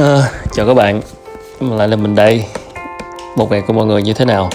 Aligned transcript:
À, 0.00 0.30
chào 0.52 0.66
các 0.66 0.74
bạn, 0.74 1.00
lại 1.60 1.88
là 1.88 1.96
mình 1.96 2.14
đây. 2.14 2.44
Một 3.36 3.50
ngày 3.50 3.62
của 3.66 3.72
mọi 3.72 3.86
người 3.86 4.02
như 4.02 4.12
thế 4.12 4.24
nào? 4.24 4.50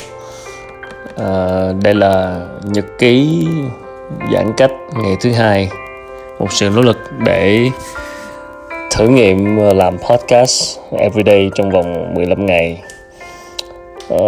À, 1.18 1.28
đây 1.84 1.96
là 1.96 2.42
nhật 2.64 2.86
ký 2.98 3.48
giãn 4.34 4.54
cách 4.58 4.72
ngày 4.94 5.18
thứ 5.22 5.32
hai. 5.32 5.70
Một 6.40 6.54
sự 6.54 6.70
nỗ 6.70 6.82
lực 6.82 6.98
để 7.26 7.70
thử 8.92 9.08
nghiệm 9.08 9.60
ờ, 9.60 9.74
làm 9.74 9.98
podcast 9.98 10.80
everyday 10.92 11.52
trong 11.56 11.72
vòng 11.72 12.14
15 12.16 12.46
ngày. 12.46 12.82
À, 14.10 14.26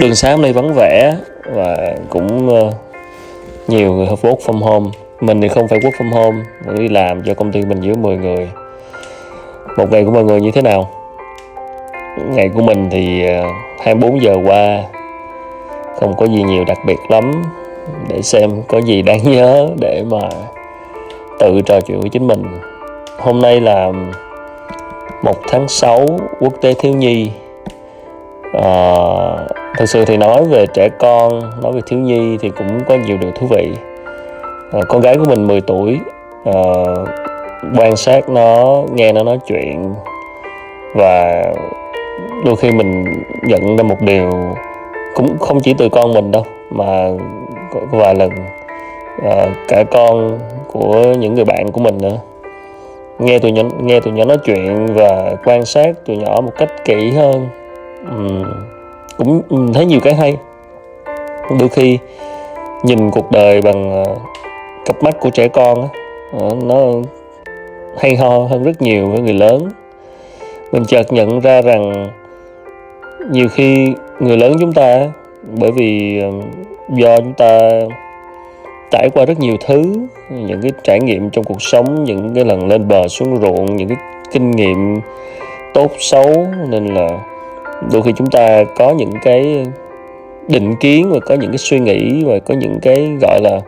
đường 0.00 0.14
xá 0.14 0.30
hôm 0.30 0.42
nay 0.42 0.52
vắng 0.52 0.74
vẻ 0.74 1.16
và 1.54 1.76
cũng 2.10 2.48
uh, 2.48 2.74
nhiều 3.68 3.92
người 3.92 4.06
hợp 4.06 4.22
work 4.22 4.38
from 4.38 4.58
home 4.58 4.90
mình 5.20 5.40
thì 5.40 5.48
không 5.48 5.68
phải 5.68 5.78
work 5.78 5.92
from 5.98 6.10
home 6.10 6.44
vẫn 6.64 6.78
đi 6.78 6.88
làm 6.88 7.22
cho 7.24 7.34
công 7.34 7.52
ty 7.52 7.62
mình 7.62 7.80
dưới 7.80 7.94
10 7.94 8.16
người 8.16 8.48
một 9.78 9.92
ngày 9.92 10.04
của 10.04 10.10
mọi 10.10 10.24
người 10.24 10.40
như 10.40 10.50
thế 10.50 10.62
nào? 10.62 10.88
Ngày 12.30 12.50
của 12.54 12.62
mình 12.62 12.88
thì 12.90 13.26
ờ, 13.26 13.42
24 13.80 14.22
giờ 14.22 14.34
qua. 14.44 14.82
Không 16.00 16.16
có 16.16 16.26
gì 16.26 16.42
nhiều 16.42 16.64
đặc 16.64 16.78
biệt 16.86 16.98
lắm. 17.08 17.32
Để 18.08 18.22
xem 18.22 18.50
có 18.68 18.78
gì 18.78 19.02
đáng 19.02 19.30
nhớ 19.30 19.68
để 19.80 20.04
mà 20.10 20.20
tự 21.38 21.60
trò 21.66 21.80
chuyện 21.80 22.00
với 22.00 22.08
chính 22.08 22.26
mình. 22.26 22.44
Hôm 23.18 23.40
nay 23.40 23.60
là 23.60 23.92
một 25.22 25.36
tháng 25.48 25.68
6 25.68 26.06
quốc 26.40 26.52
tế 26.60 26.74
thiếu 26.74 26.94
nhi. 26.94 27.30
À, 28.62 28.94
thực 29.76 29.88
sự 29.88 30.04
thì 30.04 30.16
nói 30.16 30.44
về 30.50 30.66
trẻ 30.74 30.88
con 30.98 31.40
nói 31.62 31.72
về 31.72 31.80
thiếu 31.86 31.98
nhi 31.98 32.38
thì 32.40 32.50
cũng 32.50 32.80
có 32.88 32.94
nhiều 32.94 33.16
điều 33.20 33.30
thú 33.30 33.46
vị. 33.50 33.70
À, 34.72 34.80
con 34.88 35.00
gái 35.00 35.16
của 35.16 35.24
mình 35.28 35.46
10 35.46 35.60
tuổi. 35.60 35.98
À, 36.44 36.54
quan 37.78 37.96
sát 37.96 38.28
nó 38.28 38.82
nghe 38.92 39.12
nó 39.12 39.22
nói 39.22 39.38
chuyện. 39.46 39.94
Và 40.94 41.44
đôi 42.44 42.56
khi 42.56 42.70
mình 42.70 43.04
nhận 43.42 43.76
ra 43.76 43.82
một 43.82 44.00
điều 44.00 44.30
cũng 45.14 45.38
không 45.38 45.60
chỉ 45.60 45.74
từ 45.74 45.88
con 45.88 46.12
mình 46.12 46.30
đâu 46.30 46.44
mà 46.70 47.10
có 47.70 47.80
vài 47.90 48.14
lần 48.14 48.30
à, 49.24 49.46
cả 49.68 49.84
con 49.90 50.38
của 50.72 51.02
những 51.18 51.34
người 51.34 51.44
bạn 51.44 51.72
của 51.72 51.80
mình 51.80 51.98
nữa. 52.02 52.18
Nghe 53.18 53.38
tụi 53.38 53.52
nhỏ 53.52 53.62
nghe 53.80 54.00
tụi 54.00 54.12
nhỏ 54.12 54.24
nói 54.24 54.36
chuyện 54.44 54.86
và 54.94 55.36
quan 55.44 55.64
sát 55.64 56.04
tụi 56.06 56.16
nhỏ 56.16 56.40
một 56.40 56.52
cách 56.58 56.84
kỹ 56.84 57.10
hơn. 57.10 57.48
Uhm, 58.16 58.44
cũng 59.16 59.72
thấy 59.74 59.86
nhiều 59.86 60.00
cái 60.00 60.14
hay. 60.14 60.36
Đôi 61.60 61.68
khi 61.68 61.98
nhìn 62.82 63.10
cuộc 63.10 63.30
đời 63.30 63.60
bằng 63.62 64.04
ờ, 64.04 64.14
cặp 64.84 65.02
mắt 65.02 65.20
của 65.20 65.30
trẻ 65.30 65.48
con 65.48 65.82
á 65.82 65.88
ờ, 66.38 66.50
nó 66.62 66.76
hay 67.98 68.16
ho 68.16 68.38
hơn 68.38 68.62
rất 68.62 68.82
nhiều 68.82 69.06
với 69.06 69.20
người 69.20 69.34
lớn. 69.34 69.68
Mình 70.72 70.84
chợt 70.84 71.12
nhận 71.12 71.40
ra 71.40 71.62
rằng 71.62 72.06
nhiều 73.30 73.48
khi 73.48 73.92
người 74.20 74.36
lớn 74.36 74.56
chúng 74.60 74.72
ta, 74.72 75.06
bởi 75.58 75.70
vì 75.72 76.20
do 76.94 77.20
chúng 77.20 77.32
ta 77.32 77.70
trải 78.90 79.08
qua 79.14 79.24
rất 79.24 79.40
nhiều 79.40 79.56
thứ, 79.66 79.82
những 80.30 80.60
cái 80.62 80.72
trải 80.84 81.00
nghiệm 81.00 81.30
trong 81.30 81.44
cuộc 81.44 81.62
sống, 81.62 82.04
những 82.04 82.34
cái 82.34 82.44
lần 82.44 82.68
lên 82.68 82.88
bờ 82.88 83.08
xuống 83.08 83.36
ruộng, 83.36 83.76
những 83.76 83.88
cái 83.88 83.98
kinh 84.32 84.50
nghiệm 84.50 85.00
tốt 85.74 85.90
xấu, 85.98 86.46
nên 86.68 86.86
là 86.86 87.08
đôi 87.92 88.02
khi 88.02 88.12
chúng 88.16 88.30
ta 88.30 88.64
có 88.76 88.90
những 88.90 89.12
cái 89.22 89.66
định 90.48 90.76
kiến 90.76 91.10
và 91.10 91.20
có 91.20 91.34
những 91.34 91.50
cái 91.50 91.58
suy 91.58 91.78
nghĩ 91.78 92.24
và 92.24 92.38
có 92.38 92.54
những 92.54 92.78
cái, 92.82 93.08
gọi 93.20 93.40
là, 93.42 93.60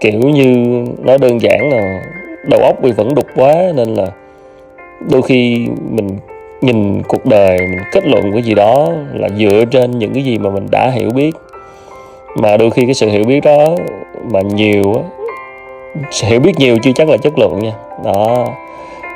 kiểu 0.00 0.20
như, 0.20 0.82
nó 0.98 1.18
đơn 1.18 1.40
giản 1.40 1.70
là 1.70 2.02
đầu 2.46 2.60
óc 2.60 2.82
bị 2.82 2.92
vẫn 2.92 3.14
đục 3.14 3.26
quá 3.36 3.54
nên 3.74 3.94
là 3.94 4.06
đôi 5.10 5.22
khi 5.22 5.68
mình 5.90 6.08
nhìn 6.60 7.02
cuộc 7.02 7.26
đời, 7.26 7.58
mình 7.58 7.80
kết 7.92 8.06
luận 8.06 8.32
cái 8.32 8.42
gì 8.42 8.54
đó 8.54 8.88
là 9.14 9.28
dựa 9.28 9.64
trên 9.70 9.98
những 9.98 10.14
cái 10.14 10.24
gì 10.24 10.38
mà 10.38 10.50
mình 10.50 10.66
đã 10.70 10.90
hiểu 10.90 11.10
biết. 11.10 11.36
Mà 12.36 12.56
đôi 12.56 12.70
khi 12.70 12.84
cái 12.84 12.94
sự 12.94 13.08
hiểu 13.08 13.24
biết 13.24 13.40
đó 13.44 13.66
mà 14.30 14.40
nhiều 14.40 14.94
á 14.94 15.02
hiểu 16.24 16.40
biết 16.40 16.58
nhiều 16.58 16.76
chưa 16.82 16.92
chắc 16.94 17.08
là 17.08 17.16
chất 17.16 17.38
lượng 17.38 17.58
nha. 17.58 17.72
Đó. 18.04 18.46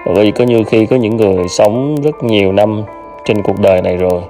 Bởi 0.07 0.25
vì 0.25 0.31
có 0.31 0.45
nhiều 0.45 0.65
khi 0.65 0.87
có 0.87 0.97
những 0.97 1.17
người 1.17 1.49
sống 1.49 1.97
rất 2.03 2.25
nhiều 2.25 2.53
năm 2.53 2.83
trên 3.25 3.43
cuộc 3.43 3.61
đời 3.61 3.83
này 3.83 3.97
rồi 3.97 4.23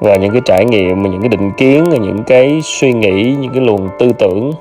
và 0.00 0.16
những 0.16 0.32
cái 0.32 0.42
trải 0.44 0.64
nghiệm, 0.64 1.02
những 1.02 1.20
cái 1.20 1.28
định 1.28 1.50
kiến, 1.56 1.84
những 1.90 2.24
cái 2.26 2.60
suy 2.62 2.92
nghĩ, 2.92 3.34
những 3.40 3.52
cái 3.54 3.60
luồng 3.60 3.88
tư 3.98 4.12
tưởng 4.18 4.52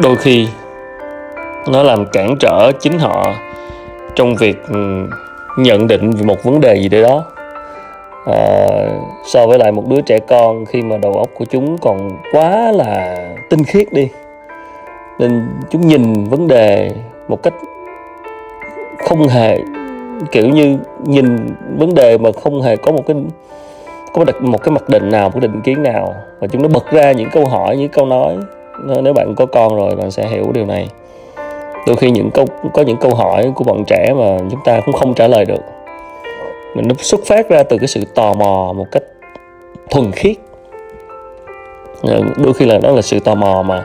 đôi 0.00 0.16
khi 0.16 0.46
nó 1.66 1.82
làm 1.82 2.06
cản 2.06 2.36
trở 2.40 2.72
chính 2.80 2.98
họ 2.98 3.26
trong 4.14 4.34
việc 4.34 4.56
ừ, 4.68 5.06
nhận 5.58 5.86
định 5.86 6.10
về 6.10 6.22
một 6.22 6.44
vấn 6.44 6.60
đề 6.60 6.74
gì 6.74 6.88
đấy 6.88 7.02
đó. 7.02 7.24
À, 8.26 8.66
so 9.24 9.46
với 9.46 9.58
lại 9.58 9.72
một 9.72 9.88
đứa 9.88 10.00
trẻ 10.00 10.18
con 10.28 10.64
khi 10.64 10.82
mà 10.82 10.96
đầu 10.96 11.12
óc 11.12 11.28
của 11.38 11.44
chúng 11.44 11.78
còn 11.78 12.10
quá 12.32 12.72
là 12.72 13.16
tinh 13.50 13.64
khiết 13.64 13.92
đi 13.92 14.08
nên 15.18 15.46
chúng 15.70 15.88
nhìn 15.88 16.24
vấn 16.24 16.48
đề 16.48 16.90
một 17.28 17.42
cách 17.42 17.54
không 18.98 19.28
hề 19.28 19.58
kiểu 20.30 20.48
như 20.48 20.78
nhìn 21.04 21.36
vấn 21.78 21.94
đề 21.94 22.18
mà 22.18 22.30
không 22.42 22.62
hề 22.62 22.76
có 22.76 22.92
một 22.92 23.02
cái 23.06 23.16
có 24.12 24.24
một, 24.24 24.32
một 24.40 24.62
cái 24.62 24.72
mặc 24.72 24.88
định 24.88 25.10
nào 25.10 25.28
một 25.28 25.40
cái 25.40 25.40
định 25.40 25.60
kiến 25.60 25.82
nào 25.82 26.14
và 26.40 26.46
chúng 26.46 26.62
nó 26.62 26.68
bật 26.68 26.90
ra 26.90 27.12
những 27.12 27.30
câu 27.32 27.46
hỏi 27.46 27.76
những 27.76 27.88
câu 27.88 28.06
nói. 28.06 28.36
Nếu 29.02 29.12
bạn 29.12 29.34
có 29.34 29.46
con 29.46 29.76
rồi 29.76 29.96
bạn 29.96 30.10
sẽ 30.10 30.28
hiểu 30.28 30.44
điều 30.54 30.66
này 30.66 30.88
đôi 31.86 31.96
khi 31.96 32.10
những 32.10 32.30
câu, 32.30 32.46
có 32.74 32.82
những 32.82 32.96
câu 32.96 33.14
hỏi 33.14 33.52
của 33.54 33.64
bọn 33.64 33.84
trẻ 33.86 34.12
mà 34.16 34.38
chúng 34.50 34.60
ta 34.64 34.80
cũng 34.86 34.94
không 34.94 35.14
trả 35.14 35.28
lời 35.28 35.44
được. 35.44 35.62
Mình 36.74 36.88
nó 36.88 36.94
xuất 36.98 37.20
phát 37.26 37.48
ra 37.48 37.62
từ 37.62 37.78
cái 37.78 37.88
sự 37.88 38.04
tò 38.14 38.34
mò 38.34 38.72
một 38.76 38.86
cách 38.92 39.02
thuần 39.90 40.12
khiết. 40.12 40.36
Ờ, 42.02 42.20
đôi 42.36 42.54
khi 42.54 42.66
là 42.66 42.78
đó 42.78 42.90
là 42.90 43.02
sự 43.02 43.20
tò 43.20 43.34
mò 43.34 43.62
mà 43.62 43.84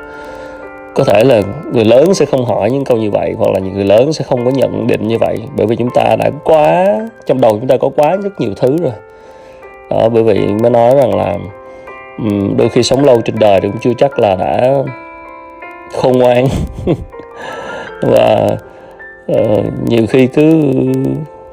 có 0.96 1.04
thể 1.04 1.24
là 1.24 1.42
người 1.74 1.86
lớn 1.86 2.14
sẽ 2.14 2.26
không 2.26 2.46
hỏi 2.46 2.72
những 2.72 2.86
câu 2.86 2.98
như 2.98 3.12
vậy, 3.12 3.34
hoặc 3.38 3.52
là 3.54 3.60
những 3.60 3.74
người 3.74 3.86
lớn 3.86 4.14
sẽ 4.14 4.24
không 4.24 4.46
có 4.46 4.52
nhận 4.52 4.88
định 4.88 5.08
như 5.08 5.18
vậy. 5.18 5.40
Bởi 5.58 5.68
vì 5.68 5.76
chúng 5.76 5.90
ta 5.96 6.16
đã 6.20 6.30
quá, 6.44 6.86
trong 7.26 7.42
đầu 7.42 7.52
chúng 7.52 7.68
ta 7.68 7.78
có 7.78 7.90
quá 7.96 8.16
rất 8.24 8.42
nhiều 8.42 8.52
thứ 8.58 8.78
rồi. 8.78 8.94
Đó, 9.90 10.10
bởi 10.10 10.24
vậy 10.24 10.48
mới 10.62 10.72
nói 10.72 10.96
rằng 10.96 11.16
là 11.16 11.38
đôi 12.58 12.70
khi 12.70 12.84
sống 12.84 13.06
lâu 13.06 13.22
trên 13.22 13.36
đời 13.40 13.62
thì 13.62 13.68
cũng 13.68 13.80
chưa 13.82 13.94
chắc 13.98 14.20
là 14.20 14.36
đã 14.36 14.74
khôn 15.94 16.18
ngoan. 16.18 16.48
và 18.02 18.48
uh, 19.32 19.66
nhiều 19.86 20.06
khi 20.10 20.28
cứ 20.28 20.64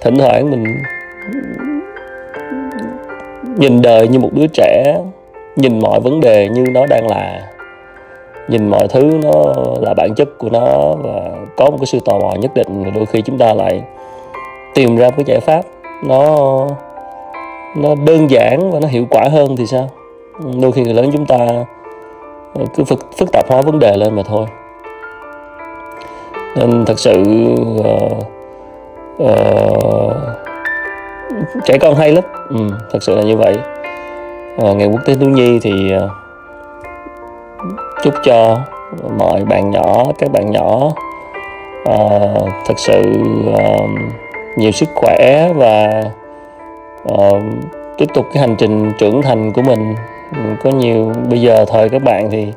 thỉnh 0.00 0.18
thoảng 0.18 0.50
mình 0.50 0.64
nhìn 3.56 3.82
đời 3.82 4.08
như 4.08 4.18
một 4.18 4.30
đứa 4.32 4.46
trẻ 4.46 4.96
nhìn 5.56 5.78
mọi 5.78 6.00
vấn 6.00 6.20
đề 6.20 6.48
như 6.48 6.64
nó 6.72 6.86
đang 6.86 7.08
là 7.08 7.40
nhìn 8.48 8.68
mọi 8.68 8.88
thứ 8.88 9.20
nó 9.22 9.54
là 9.80 9.94
bản 9.94 10.14
chất 10.16 10.28
của 10.38 10.48
nó 10.52 10.94
và 11.02 11.30
có 11.56 11.70
một 11.70 11.76
cái 11.78 11.86
sự 11.86 11.98
tò 12.04 12.18
mò 12.18 12.34
nhất 12.34 12.54
định 12.54 12.92
đôi 12.94 13.06
khi 13.06 13.22
chúng 13.22 13.38
ta 13.38 13.54
lại 13.54 13.82
tìm 14.74 14.96
ra 14.96 15.06
một 15.06 15.14
cái 15.16 15.24
giải 15.26 15.40
pháp 15.40 15.62
nó 16.04 16.36
nó 17.76 17.94
đơn 18.06 18.30
giản 18.30 18.70
và 18.70 18.80
nó 18.80 18.88
hiệu 18.88 19.06
quả 19.10 19.28
hơn 19.32 19.56
thì 19.56 19.66
sao? 19.66 19.90
Đôi 20.60 20.72
khi 20.72 20.82
người 20.82 20.94
lớn 20.94 21.10
chúng 21.12 21.26
ta 21.26 21.64
cứ 22.76 22.84
phức, 22.84 23.16
phức 23.18 23.32
tạp 23.32 23.48
hóa 23.48 23.62
vấn 23.62 23.78
đề 23.78 23.96
lên 23.96 24.14
mà 24.14 24.22
thôi 24.22 24.46
nên 26.56 26.84
thật 26.84 26.98
sự 26.98 27.22
uh, 27.78 28.12
uh, 29.22 30.12
trẻ 31.64 31.78
con 31.78 31.94
hay 31.94 32.12
lắm. 32.12 32.24
Ừ, 32.48 32.56
thật 32.92 32.98
sự 33.02 33.16
là 33.16 33.22
như 33.22 33.36
vậy. 33.36 33.56
Uh, 34.62 34.76
ngày 34.76 34.88
quốc 34.88 35.00
tế 35.06 35.14
thiếu 35.14 35.30
nhi 35.30 35.58
thì 35.62 35.70
uh, 35.96 36.10
chúc 38.02 38.14
cho 38.24 38.58
mọi 39.18 39.44
bạn 39.44 39.70
nhỏ 39.70 40.04
các 40.18 40.32
bạn 40.32 40.50
nhỏ 40.50 40.92
uh, 41.90 42.48
thật 42.66 42.74
sự 42.76 43.02
uh, 43.52 43.90
nhiều 44.56 44.70
sức 44.70 44.88
khỏe 44.94 45.48
và 45.54 46.02
uh, 47.12 47.42
tiếp 47.98 48.06
tục 48.14 48.26
cái 48.32 48.40
hành 48.40 48.56
trình 48.58 48.92
trưởng 48.98 49.22
thành 49.22 49.52
của 49.52 49.62
mình. 49.62 49.94
Có 50.64 50.70
nhiều 50.70 51.12
bây 51.30 51.40
giờ 51.40 51.64
thời 51.64 51.88
các 51.88 52.02
bạn 52.02 52.30
thì 52.30 52.52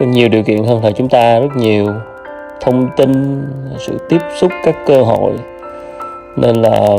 có 0.00 0.06
nhiều 0.06 0.28
điều 0.28 0.42
kiện 0.42 0.64
hơn 0.64 0.80
thời 0.82 0.92
chúng 0.92 1.08
ta 1.08 1.38
rất 1.40 1.56
nhiều 1.56 1.86
thông 2.60 2.88
tin 2.96 3.42
sự 3.78 3.98
tiếp 4.08 4.18
xúc 4.40 4.52
các 4.64 4.76
cơ 4.86 5.02
hội. 5.02 5.32
Nên 6.36 6.56
là 6.56 6.96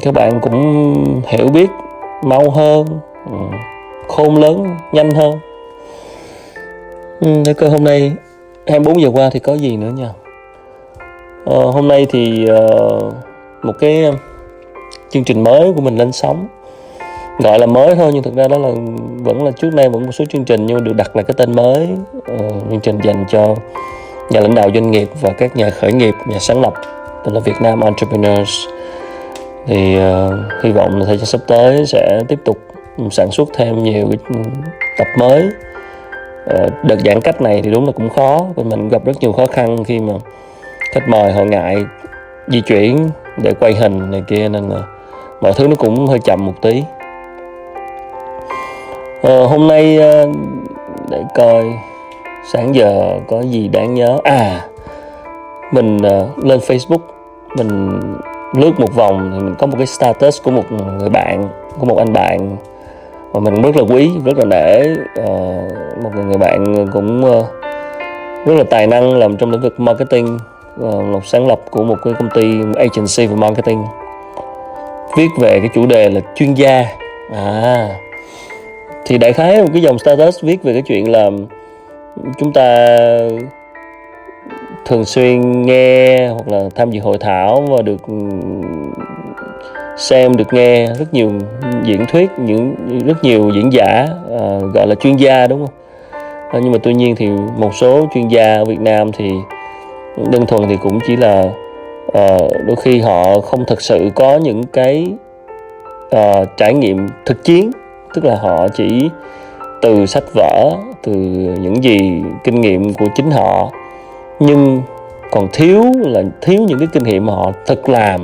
các 0.00 0.14
bạn 0.14 0.40
cũng 0.42 1.22
hiểu 1.26 1.48
biết 1.48 1.70
mau 2.22 2.50
hơn 2.50 2.86
khôn 4.08 4.36
lớn 4.36 4.76
nhanh 4.92 5.10
hơn. 5.10 5.38
Để 7.20 7.54
coi 7.54 7.70
hôm 7.70 7.84
nay 7.84 8.12
24 8.66 9.00
giờ 9.02 9.10
qua 9.14 9.30
thì 9.30 9.38
có 9.40 9.54
gì 9.54 9.76
nữa 9.76 9.90
nha 9.96 10.08
ờ, 11.44 11.64
hôm 11.64 11.88
nay 11.88 12.06
thì 12.10 12.46
uh, 12.50 13.14
một 13.62 13.72
cái 13.78 14.04
chương 15.10 15.24
trình 15.24 15.44
mới 15.44 15.72
của 15.72 15.80
mình 15.80 15.96
lên 15.96 16.12
sóng. 16.12 16.46
Gọi 17.38 17.58
là 17.58 17.66
mới 17.66 17.94
thôi 17.94 18.10
nhưng 18.14 18.22
thực 18.22 18.34
ra 18.34 18.48
đó 18.48 18.58
là 18.58 18.68
vẫn 19.18 19.44
là 19.44 19.50
trước 19.50 19.74
nay 19.74 19.88
vẫn 19.88 20.02
một 20.02 20.12
số 20.12 20.24
chương 20.24 20.44
trình 20.44 20.66
nhưng 20.66 20.76
mà 20.76 20.82
được 20.82 20.96
đặt 20.96 21.16
là 21.16 21.22
cái 21.22 21.34
tên 21.38 21.56
mới 21.56 21.88
uh, 22.18 22.70
chương 22.70 22.80
trình 22.80 22.98
dành 23.04 23.24
cho 23.28 23.54
nhà 24.32 24.40
lãnh 24.40 24.54
đạo 24.54 24.70
doanh 24.74 24.90
nghiệp 24.90 25.08
và 25.20 25.30
các 25.38 25.56
nhà 25.56 25.70
khởi 25.70 25.92
nghiệp 25.92 26.14
nhà 26.26 26.38
sáng 26.38 26.60
lập 26.60 26.72
tên 27.24 27.34
là 27.34 27.40
Việt 27.40 27.60
Nam 27.60 27.80
Entrepreneurs. 27.80 28.66
Thì 29.66 29.96
uh, 29.96 30.62
hy 30.62 30.70
vọng 30.70 30.98
là 30.98 31.04
thời 31.06 31.16
gian 31.16 31.26
sắp 31.26 31.40
tới 31.46 31.86
sẽ 31.86 32.20
tiếp 32.28 32.38
tục 32.44 32.58
sản 33.10 33.30
xuất 33.30 33.48
thêm 33.54 33.82
nhiều 33.82 34.10
cái 34.10 34.42
tập 34.98 35.06
mới. 35.18 35.48
Ờ, 36.46 36.64
uh, 36.64 36.84
đợt 36.84 36.96
giãn 37.04 37.20
cách 37.20 37.40
này 37.42 37.62
thì 37.62 37.70
đúng 37.70 37.86
là 37.86 37.92
cũng 37.92 38.08
khó 38.08 38.46
và 38.56 38.62
mình 38.62 38.88
gặp 38.88 39.04
rất 39.04 39.12
nhiều 39.20 39.32
khó 39.32 39.46
khăn 39.46 39.84
khi 39.84 39.98
mà 39.98 40.12
khách 40.92 41.08
mời 41.08 41.32
họ 41.32 41.44
ngại 41.44 41.76
di 42.48 42.60
chuyển 42.60 43.08
để 43.42 43.54
quay 43.60 43.74
hình 43.74 44.10
này 44.10 44.22
kia 44.28 44.48
nên 44.48 44.68
là 44.68 44.78
mọi 45.40 45.52
thứ 45.56 45.68
nó 45.68 45.74
cũng 45.76 46.06
hơi 46.06 46.18
chậm 46.24 46.46
một 46.46 46.54
tí. 46.62 46.82
Uh, 49.26 49.50
hôm 49.50 49.68
nay 49.68 49.98
uh, 49.98 50.36
để 51.10 51.22
coi 51.34 51.64
sáng 52.44 52.74
giờ 52.74 53.20
có 53.28 53.40
gì 53.40 53.68
đáng 53.68 53.94
nhớ? 53.94 54.18
À 54.24 54.60
mình 55.72 55.96
uh, 55.96 56.44
lên 56.44 56.58
Facebook 56.58 56.98
mình 57.56 58.00
lướt 58.54 58.80
một 58.80 58.94
vòng 58.94 59.30
thì 59.32 59.44
mình 59.44 59.54
có 59.58 59.66
một 59.66 59.74
cái 59.78 59.86
status 59.86 60.42
của 60.42 60.50
một 60.50 60.64
người 60.98 61.08
bạn 61.08 61.48
của 61.78 61.86
một 61.86 61.98
anh 61.98 62.12
bạn 62.12 62.56
mà 63.32 63.40
mình 63.40 63.62
rất 63.62 63.76
là 63.76 63.82
quý 63.82 64.10
rất 64.24 64.38
là 64.38 64.44
nể. 64.44 64.82
Uh, 65.20 66.02
một 66.02 66.10
người 66.26 66.38
bạn 66.38 66.86
cũng 66.92 67.24
uh, 67.24 67.46
rất 68.46 68.54
là 68.54 68.64
tài 68.70 68.86
năng 68.86 69.14
làm 69.14 69.36
trong 69.36 69.50
lĩnh 69.50 69.60
vực 69.60 69.80
marketing 69.80 70.38
uh, 70.80 71.04
một 71.04 71.26
sáng 71.26 71.46
lập 71.46 71.60
của 71.70 71.84
một 71.84 71.96
cái 72.04 72.14
công 72.18 72.30
ty 72.34 72.42
agency 72.76 73.26
về 73.26 73.36
marketing. 73.36 73.84
Viết 75.16 75.28
về 75.40 75.60
cái 75.60 75.68
chủ 75.74 75.86
đề 75.86 76.10
là 76.10 76.20
chuyên 76.34 76.54
gia. 76.54 76.84
À 77.34 77.88
thì 79.04 79.18
đại 79.18 79.32
khái 79.32 79.62
một 79.62 79.68
cái 79.72 79.82
dòng 79.82 79.98
status 79.98 80.42
viết 80.42 80.62
về 80.62 80.72
cái 80.72 80.82
chuyện 80.82 81.12
là 81.12 81.30
chúng 82.38 82.52
ta 82.52 82.98
thường 84.86 85.04
xuyên 85.04 85.62
nghe 85.62 86.28
hoặc 86.28 86.48
là 86.48 86.68
tham 86.74 86.90
dự 86.90 87.00
hội 87.00 87.18
thảo 87.18 87.64
và 87.68 87.82
được 87.82 88.06
ừ, 88.06 88.14
xem 89.96 90.36
được 90.36 90.52
nghe 90.52 90.86
rất 90.86 91.14
nhiều 91.14 91.30
diễn 91.82 92.04
thuyết 92.06 92.30
những 92.38 92.74
rất 93.06 93.24
nhiều 93.24 93.50
diễn 93.54 93.72
giả 93.72 94.08
uh, 94.34 94.74
gọi 94.74 94.86
là 94.86 94.94
chuyên 94.94 95.16
gia 95.16 95.46
đúng 95.46 95.66
không? 95.66 95.74
Uh, 96.56 96.62
nhưng 96.62 96.72
mà 96.72 96.78
tuy 96.82 96.94
nhiên 96.94 97.16
thì 97.16 97.28
một 97.56 97.74
số 97.74 98.06
chuyên 98.14 98.28
gia 98.28 98.54
ở 98.54 98.64
Việt 98.64 98.80
Nam 98.80 99.12
thì 99.12 99.30
đơn 100.30 100.46
thuần 100.46 100.68
thì 100.68 100.76
cũng 100.76 100.98
chỉ 101.06 101.16
là 101.16 101.42
uh, 102.06 102.52
đôi 102.66 102.76
khi 102.82 103.00
họ 103.00 103.40
không 103.40 103.64
thực 103.66 103.80
sự 103.80 104.10
có 104.14 104.36
những 104.36 104.62
cái 104.62 105.12
uh, 106.16 106.48
trải 106.56 106.74
nghiệm 106.74 107.08
thực 107.26 107.44
chiến 107.44 107.70
tức 108.14 108.24
là 108.24 108.36
họ 108.36 108.68
chỉ 108.68 109.10
từ 109.82 110.06
sách 110.06 110.24
vở 110.34 110.70
từ 111.02 111.12
những 111.60 111.84
gì 111.84 112.22
kinh 112.44 112.60
nghiệm 112.60 112.94
của 112.94 113.06
chính 113.14 113.30
họ. 113.30 113.70
Nhưng 114.40 114.82
còn 115.30 115.48
thiếu 115.52 115.84
là 115.98 116.22
thiếu 116.40 116.60
những 116.60 116.78
cái 116.78 116.88
kinh 116.92 117.02
nghiệm 117.02 117.26
mà 117.26 117.32
họ 117.32 117.52
thực 117.66 117.88
làm 117.88 118.20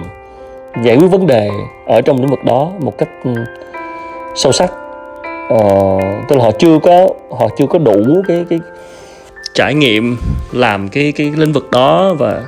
giải 0.84 0.96
quyết 0.96 1.06
vấn 1.06 1.26
đề 1.26 1.48
ở 1.86 2.00
trong 2.00 2.20
lĩnh 2.20 2.30
vực 2.30 2.44
đó 2.44 2.72
một 2.78 2.98
cách 2.98 3.08
ừ, 3.24 3.30
sâu 4.34 4.52
sắc. 4.52 4.72
Ờ, 5.48 5.98
tức 6.28 6.36
là 6.36 6.44
họ 6.44 6.50
chưa 6.58 6.78
có 6.82 7.08
họ 7.38 7.48
chưa 7.58 7.66
có 7.66 7.78
đủ 7.78 8.22
cái 8.28 8.44
cái 8.50 8.60
trải 9.54 9.74
nghiệm 9.74 10.16
làm 10.52 10.88
cái 10.88 11.12
cái 11.16 11.32
lĩnh 11.36 11.52
vực 11.52 11.70
đó 11.70 12.14
và 12.18 12.42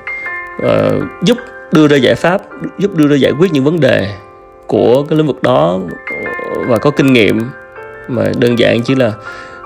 uh, 0.63 1.03
giúp 1.23 1.39
đưa 1.73 1.89
ra 1.89 1.97
giải 1.97 2.15
pháp 2.15 2.43
giúp 2.79 2.91
đưa 2.95 3.09
ra 3.09 3.17
giải 3.17 3.33
quyết 3.39 3.53
những 3.53 3.65
vấn 3.65 3.81
đề 3.81 4.07
của 4.67 5.03
cái 5.03 5.19
lĩnh 5.19 5.27
vực 5.27 5.43
đó 5.43 5.79
và 6.69 6.79
có 6.79 6.91
kinh 6.91 7.13
nghiệm 7.13 7.41
mà 8.11 8.25
đơn 8.39 8.59
giản 8.59 8.83
chỉ 8.85 8.95
là 8.95 9.13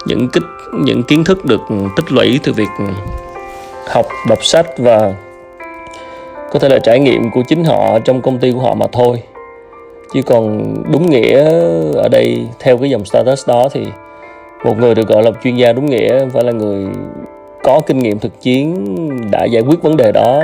những 0.07 0.29
kích 0.29 0.43
những 0.73 1.03
kiến 1.03 1.25
thức 1.25 1.45
được 1.45 1.61
tích 1.97 2.13
lũy 2.13 2.41
từ 2.43 2.53
việc 2.53 2.69
học 3.89 4.07
đọc 4.29 4.45
sách 4.45 4.67
và 4.79 5.15
có 6.53 6.59
thể 6.59 6.69
là 6.69 6.79
trải 6.79 7.01
nghiệm 7.01 7.31
của 7.31 7.43
chính 7.49 7.65
họ 7.65 7.99
trong 7.99 8.23
công 8.23 8.39
ty 8.39 8.53
của 8.53 8.61
họ 8.61 8.75
mà 8.75 8.87
thôi. 8.93 9.23
Chứ 10.15 10.23
còn 10.23 10.75
đúng 10.93 11.11
nghĩa 11.11 11.45
ở 11.95 12.09
đây 12.09 12.49
theo 12.59 12.79
cái 12.79 12.91
dòng 12.91 13.05
status 13.05 13.49
đó 13.49 13.69
thì 13.73 13.87
một 14.65 14.79
người 14.79 14.95
được 14.95 15.09
gọi 15.09 15.23
là 15.23 15.31
chuyên 15.45 15.57
gia 15.57 15.73
đúng 15.73 15.87
nghĩa 15.87 16.27
phải 16.33 16.45
là 16.45 16.53
người 16.53 16.87
có 17.63 17.81
kinh 17.87 17.99
nghiệm 17.99 18.19
thực 18.19 18.41
chiến 18.41 18.87
đã 19.31 19.45
giải 19.45 19.63
quyết 19.63 19.83
vấn 19.83 19.97
đề 19.97 20.13
đó 20.13 20.43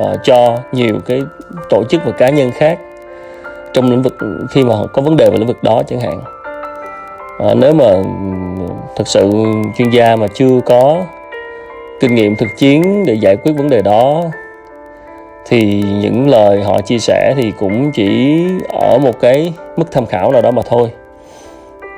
uh, 0.00 0.18
cho 0.24 0.58
nhiều 0.72 0.94
cái 1.06 1.22
tổ 1.68 1.84
chức 1.84 2.00
và 2.04 2.12
cá 2.12 2.28
nhân 2.28 2.50
khác 2.50 2.78
trong 3.74 3.90
lĩnh 3.90 4.02
vực 4.02 4.16
khi 4.50 4.64
mà 4.64 4.74
họ 4.74 4.86
có 4.86 5.02
vấn 5.02 5.16
đề 5.16 5.30
về 5.30 5.38
lĩnh 5.38 5.46
vực 5.46 5.62
đó 5.62 5.82
chẳng 5.88 6.00
hạn 6.00 6.20
à, 7.38 7.54
nếu 7.54 7.74
mà 7.74 8.02
thực 8.96 9.08
sự 9.08 9.30
chuyên 9.78 9.90
gia 9.90 10.16
mà 10.16 10.26
chưa 10.34 10.60
có 10.66 11.04
kinh 12.00 12.14
nghiệm 12.14 12.36
thực 12.36 12.48
chiến 12.56 13.04
để 13.06 13.14
giải 13.14 13.36
quyết 13.36 13.52
vấn 13.52 13.70
đề 13.70 13.82
đó 13.82 14.22
thì 15.48 15.84
những 16.00 16.28
lời 16.28 16.62
họ 16.62 16.80
chia 16.80 16.98
sẻ 16.98 17.34
thì 17.36 17.52
cũng 17.58 17.92
chỉ 17.92 18.44
ở 18.72 18.98
một 18.98 19.20
cái 19.20 19.52
mức 19.76 19.92
tham 19.92 20.06
khảo 20.06 20.32
nào 20.32 20.42
đó 20.42 20.50
mà 20.50 20.62
thôi. 20.68 20.90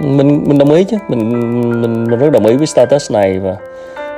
Mình 0.00 0.43
mình 0.46 0.58
đồng 0.58 0.70
ý 0.70 0.85
chứ 0.85 0.96
mình 1.08 1.29
mình 1.31 1.81
mình 1.81 2.19
rất 2.19 2.31
đồng 2.32 2.46
ý 2.46 2.56
với 2.56 2.67
status 2.67 3.12
này 3.12 3.38
và 3.38 3.56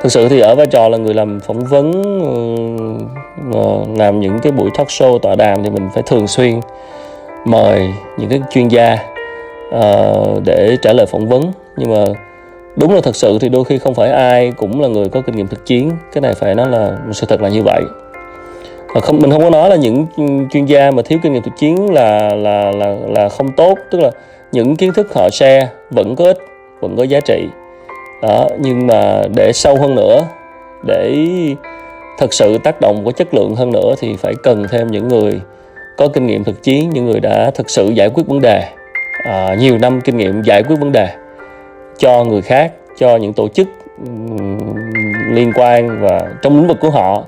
thực 0.03 0.13
sự 0.13 0.29
thì 0.29 0.41
ở 0.41 0.55
vai 0.55 0.67
trò 0.67 0.89
là 0.89 0.99
người 0.99 1.15
làm 1.15 1.41
phỏng 1.41 1.65
vấn 1.65 1.93
ờ, 2.23 3.61
ờ, 3.61 3.85
làm 3.97 4.21
những 4.21 4.39
cái 4.39 4.53
buổi 4.53 4.71
talk 4.79 4.89
show 4.89 5.19
tọa 5.19 5.35
đàm 5.35 5.63
thì 5.63 5.71
mình 5.71 5.89
phải 5.95 6.03
thường 6.07 6.27
xuyên 6.27 6.61
mời 7.45 7.89
những 8.19 8.31
cái 8.31 8.41
chuyên 8.51 8.69
gia 8.69 8.99
uh, 9.77 10.43
để 10.45 10.77
trả 10.83 10.93
lời 10.93 11.07
phỏng 11.07 11.29
vấn. 11.29 11.53
Nhưng 11.77 11.91
mà 11.91 12.05
đúng 12.77 12.95
là 12.95 13.01
thật 13.01 13.17
sự 13.17 13.39
thì 13.41 13.49
đôi 13.49 13.65
khi 13.65 13.79
không 13.79 13.95
phải 13.95 14.11
ai 14.11 14.53
cũng 14.57 14.81
là 14.81 14.89
người 14.89 15.09
có 15.09 15.21
kinh 15.21 15.37
nghiệm 15.37 15.47
thực 15.47 15.67
chiến. 15.67 15.91
Cái 16.13 16.21
này 16.21 16.35
phải 16.35 16.55
nói 16.55 16.69
là 16.69 16.97
sự 17.13 17.27
thật 17.27 17.43
là 17.43 17.49
như 17.49 17.63
vậy. 17.63 17.83
Và 18.95 19.01
không 19.01 19.19
mình 19.19 19.31
không 19.31 19.43
có 19.43 19.51
nói 19.51 19.71
là 19.71 19.77
những 19.77 20.07
chuyên 20.51 20.65
gia 20.67 20.91
mà 20.91 21.03
thiếu 21.03 21.19
kinh 21.23 21.33
nghiệm 21.33 21.43
thực 21.43 21.57
chiến 21.57 21.93
là 21.93 22.35
là 22.35 22.71
là 22.71 22.97
là 23.09 23.29
không 23.29 23.53
tốt. 23.53 23.79
Tức 23.91 24.01
là 24.01 24.11
những 24.53 24.77
kiến 24.77 24.93
thức 24.93 25.15
họ 25.15 25.29
share 25.33 25.69
vẫn 25.91 26.17
có 26.17 26.25
ích 26.25 26.39
vẫn 26.81 26.97
có 26.97 27.03
giá 27.03 27.21
trị. 27.21 27.49
Đó 28.23 28.49
nhưng 28.59 28.87
mà 28.87 29.23
để 29.37 29.53
sâu 29.53 29.77
hơn 29.77 29.95
nữa 29.95 30.25
để 30.83 31.27
thật 32.19 32.33
sự 32.35 32.59
tác 32.59 32.81
động 32.81 33.03
có 33.05 33.13
chất 33.13 33.35
lượng 33.35 33.55
hơn 33.55 33.73
nữa 33.73 33.95
thì 33.99 34.17
phải 34.17 34.35
cần 34.43 34.67
thêm 34.71 34.87
những 34.91 35.09
người 35.09 35.41
có 35.97 36.09
kinh 36.09 36.27
nghiệm 36.27 36.45
thực 36.45 36.63
chiến 36.63 36.91
những 36.91 37.07
người 37.07 37.21
đã 37.21 37.51
thực 37.51 37.71
sự 37.71 37.89
giải 37.89 38.09
quyết 38.09 38.27
vấn 38.27 38.41
đề 38.41 38.63
à, 39.25 39.55
nhiều 39.59 39.79
năm 39.79 40.01
kinh 40.01 40.17
nghiệm 40.17 40.43
giải 40.43 40.63
quyết 40.63 40.77
vấn 40.81 40.93
đề 40.93 41.09
cho 41.99 42.25
người 42.25 42.43
khác 42.43 42.73
cho 42.99 43.17
những 43.17 43.33
tổ 43.33 43.49
chức 43.49 43.69
liên 45.31 45.53
quan 45.55 46.01
và 46.01 46.21
trong 46.43 46.57
lĩnh 46.57 46.69
vực 46.69 46.77
của 46.81 46.91
họ. 46.91 47.23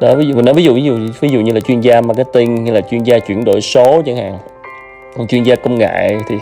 Đó 0.00 0.14
ví 0.14 0.26
dụ 0.26 0.34
mình 0.34 0.44
nói 0.44 0.54
ví 0.54 0.64
dụ 0.64 0.74
ví 0.74 0.82
dụ 0.82 0.98
ví 1.20 1.28
dụ 1.28 1.40
như 1.40 1.52
là 1.52 1.60
chuyên 1.60 1.80
gia 1.80 2.00
marketing 2.00 2.66
hay 2.66 2.74
là 2.74 2.80
chuyên 2.80 3.02
gia 3.02 3.18
chuyển 3.18 3.44
đổi 3.44 3.60
số 3.60 4.02
chẳng 4.06 4.16
hạn. 4.16 4.38
Còn 5.16 5.26
chuyên 5.26 5.42
gia 5.42 5.54
công 5.54 5.78
nghệ 5.78 6.16
thì 6.28 6.36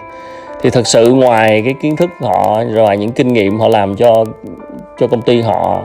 thì 0.61 0.71
thật 0.71 0.87
sự 0.87 1.13
ngoài 1.13 1.63
cái 1.65 1.75
kiến 1.83 1.97
thức 1.97 2.11
họ 2.21 2.63
rồi 2.75 2.97
những 2.97 3.13
kinh 3.13 3.33
nghiệm 3.33 3.59
họ 3.59 3.69
làm 3.69 3.97
cho 3.97 4.25
cho 4.99 5.07
công 5.07 5.23
ty 5.23 5.41
họ 5.41 5.83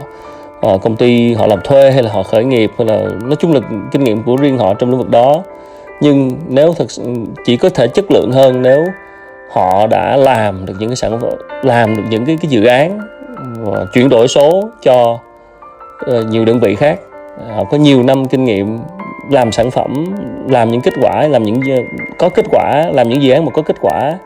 ờ, 0.61 0.77
công 0.77 0.95
ty 0.95 1.33
họ 1.33 1.47
làm 1.47 1.59
thuê 1.63 1.91
hay 1.91 2.03
là 2.03 2.11
họ 2.11 2.23
khởi 2.23 2.43
nghiệp 2.43 2.71
hay 2.77 2.87
là 2.87 3.01
nói 3.21 3.35
chung 3.39 3.53
là 3.53 3.59
kinh 3.91 4.03
nghiệm 4.03 4.23
của 4.23 4.35
riêng 4.35 4.57
họ 4.57 4.73
trong 4.73 4.89
lĩnh 4.89 4.99
vực 4.99 5.09
đó 5.09 5.43
nhưng 6.03 6.31
nếu 6.49 6.73
thực 6.73 6.87
chỉ 7.45 7.57
có 7.57 7.69
thể 7.69 7.87
chất 7.87 8.05
lượng 8.11 8.31
hơn 8.31 8.61
nếu 8.61 8.85
họ 9.51 9.87
đã 9.87 10.17
làm 10.17 10.65
được 10.65 10.73
những 10.79 10.89
cái 10.89 10.95
sản 10.95 11.19
phẩm 11.21 11.31
làm 11.63 11.95
được 11.95 12.03
những 12.09 12.25
cái 12.25 12.37
cái 12.41 12.49
dự 12.49 12.65
án 12.65 12.99
và 13.59 13.85
chuyển 13.93 14.09
đổi 14.09 14.27
số 14.27 14.69
cho 14.81 15.19
uh, 16.09 16.25
nhiều 16.29 16.45
đơn 16.45 16.59
vị 16.59 16.75
khác. 16.75 16.99
Họ 17.55 17.63
có 17.63 17.77
nhiều 17.77 18.03
năm 18.03 18.25
kinh 18.25 18.45
nghiệm 18.45 18.79
làm 19.31 19.51
sản 19.51 19.71
phẩm 19.71 20.05
làm 20.49 20.71
những 20.71 20.81
kết 20.81 20.93
quả 21.01 21.27
làm 21.27 21.43
những 21.43 21.61
có 22.17 22.29
kết 22.29 22.45
quả 22.51 22.89
làm 22.93 23.09
những 23.09 23.23
dự 23.23 23.31
án 23.31 23.45
mà 23.45 23.51
có 23.51 23.61
kết 23.61 23.75
quả 23.81 24.17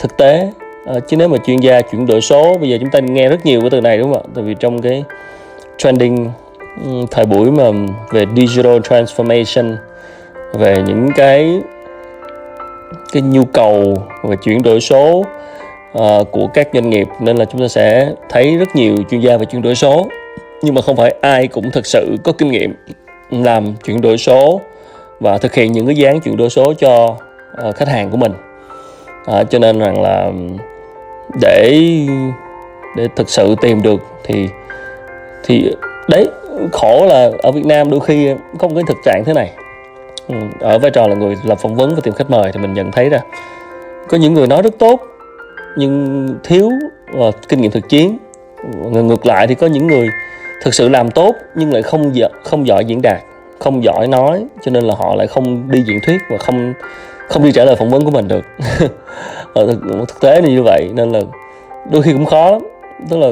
thực 0.00 0.16
tế. 0.16 0.52
Ờ, 0.86 1.00
chứ 1.00 1.16
nếu 1.16 1.28
mà 1.28 1.38
chuyên 1.46 1.56
gia 1.56 1.80
chuyển 1.80 2.06
đổi 2.06 2.20
số 2.20 2.58
bây 2.58 2.68
giờ 2.68 2.76
chúng 2.80 2.90
ta 2.90 2.98
nghe 2.98 3.28
rất 3.28 3.46
nhiều 3.46 3.60
cái 3.60 3.70
từ 3.70 3.80
này 3.80 3.98
đúng 3.98 4.12
không 4.12 4.22
ạ? 4.22 4.28
Tại 4.34 4.44
vì 4.44 4.54
trong 4.54 4.82
cái 4.82 5.04
trending 5.78 6.30
thời 7.10 7.26
buổi 7.26 7.50
mà 7.50 7.64
về 8.10 8.26
digital 8.36 8.78
transformation 8.78 9.76
về 10.52 10.76
những 10.86 11.08
cái 11.16 11.60
cái 13.12 13.22
nhu 13.22 13.44
cầu 13.44 13.94
về 14.24 14.36
chuyển 14.42 14.62
đổi 14.62 14.80
số 14.80 15.24
uh, 15.98 16.30
của 16.30 16.46
các 16.54 16.68
doanh 16.74 16.90
nghiệp. 16.90 17.08
Nên 17.20 17.36
là 17.36 17.44
chúng 17.44 17.60
ta 17.60 17.68
sẽ 17.68 18.08
thấy 18.28 18.56
rất 18.56 18.68
nhiều 18.74 18.96
chuyên 19.10 19.20
gia 19.20 19.36
về 19.36 19.44
chuyển 19.44 19.62
đổi 19.62 19.74
số. 19.74 20.06
Nhưng 20.62 20.74
mà 20.74 20.82
không 20.82 20.96
phải 20.96 21.14
ai 21.20 21.48
cũng 21.48 21.70
thực 21.70 21.86
sự 21.86 22.16
có 22.24 22.32
kinh 22.32 22.50
nghiệm 22.50 22.74
làm 23.30 23.74
chuyển 23.84 24.00
đổi 24.00 24.18
số 24.18 24.60
và 25.20 25.38
thực 25.38 25.54
hiện 25.54 25.72
những 25.72 25.86
cái 25.86 25.96
dáng 25.96 26.20
chuyển 26.20 26.36
đổi 26.36 26.50
số 26.50 26.74
cho 26.78 27.16
uh, 27.68 27.76
khách 27.76 27.88
hàng 27.88 28.10
của 28.10 28.16
mình. 28.16 28.32
Uh, 29.30 29.50
cho 29.50 29.58
nên 29.58 29.78
rằng 29.78 30.02
là 30.02 30.30
để 31.40 31.82
để 32.96 33.08
thực 33.16 33.30
sự 33.30 33.54
tìm 33.60 33.82
được 33.82 34.00
thì 34.24 34.48
thì 35.44 35.74
đấy 36.08 36.26
khổ 36.72 37.06
là 37.08 37.30
ở 37.42 37.52
Việt 37.52 37.66
Nam 37.66 37.90
đôi 37.90 38.00
khi 38.00 38.34
có 38.58 38.68
một 38.68 38.74
cái 38.74 38.84
thực 38.86 38.96
trạng 39.04 39.22
thế 39.26 39.32
này. 39.32 39.50
Ừ, 40.28 40.34
ở 40.60 40.78
vai 40.78 40.90
trò 40.90 41.08
là 41.08 41.14
người 41.14 41.36
làm 41.44 41.58
phỏng 41.58 41.74
vấn 41.74 41.94
và 41.94 42.00
tìm 42.02 42.14
khách 42.14 42.30
mời 42.30 42.52
thì 42.52 42.60
mình 42.60 42.74
nhận 42.74 42.92
thấy 42.92 43.08
ra 43.08 43.20
có 44.08 44.18
những 44.18 44.34
người 44.34 44.46
nói 44.46 44.62
rất 44.62 44.74
tốt 44.78 45.00
nhưng 45.76 46.28
thiếu 46.44 46.70
uh, 47.18 47.34
kinh 47.48 47.60
nghiệm 47.60 47.70
thực 47.70 47.88
chiến. 47.88 48.18
Ngược 48.92 49.26
lại 49.26 49.46
thì 49.46 49.54
có 49.54 49.66
những 49.66 49.86
người 49.86 50.08
thực 50.62 50.74
sự 50.74 50.88
làm 50.88 51.10
tốt 51.10 51.34
nhưng 51.54 51.72
lại 51.72 51.82
không 51.82 52.12
không 52.44 52.66
giỏi 52.66 52.84
diễn 52.84 53.02
đạt 53.02 53.20
không 53.58 53.84
giỏi 53.84 54.06
nói 54.06 54.46
cho 54.62 54.70
nên 54.70 54.84
là 54.84 54.94
họ 54.94 55.14
lại 55.14 55.26
không 55.26 55.70
đi 55.70 55.82
diễn 55.82 56.00
thuyết 56.06 56.20
và 56.30 56.38
không 56.38 56.74
không 57.28 57.44
đi 57.44 57.52
trả 57.52 57.64
lời 57.64 57.76
phỏng 57.76 57.90
vấn 57.90 58.04
của 58.04 58.10
mình 58.10 58.28
được. 58.28 58.44
Ờ, 59.54 59.66
thực, 59.66 59.80
thực 60.08 60.20
tế 60.20 60.40
là 60.40 60.48
như 60.48 60.62
vậy 60.62 60.90
nên 60.94 61.10
là 61.10 61.20
đôi 61.90 62.02
khi 62.02 62.12
cũng 62.12 62.24
khó 62.24 62.50
lắm. 62.50 62.62
Tức 63.10 63.16
là 63.16 63.30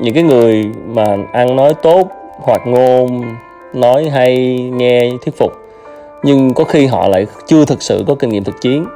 những 0.00 0.14
cái 0.14 0.22
người 0.22 0.64
mà 0.86 1.16
ăn 1.32 1.56
nói 1.56 1.74
tốt 1.82 2.08
hoạt 2.42 2.66
ngôn 2.66 3.22
nói 3.74 4.08
hay 4.08 4.58
nghe 4.72 5.10
thuyết 5.24 5.38
phục 5.38 5.52
nhưng 6.26 6.54
có 6.54 6.64
khi 6.64 6.86
họ 6.86 7.08
lại 7.08 7.26
chưa 7.46 7.64
thực 7.64 7.82
sự 7.82 8.04
có 8.06 8.14
kinh 8.14 8.30
nghiệm 8.30 8.44
thực 8.44 8.60
chiến. 8.60 8.86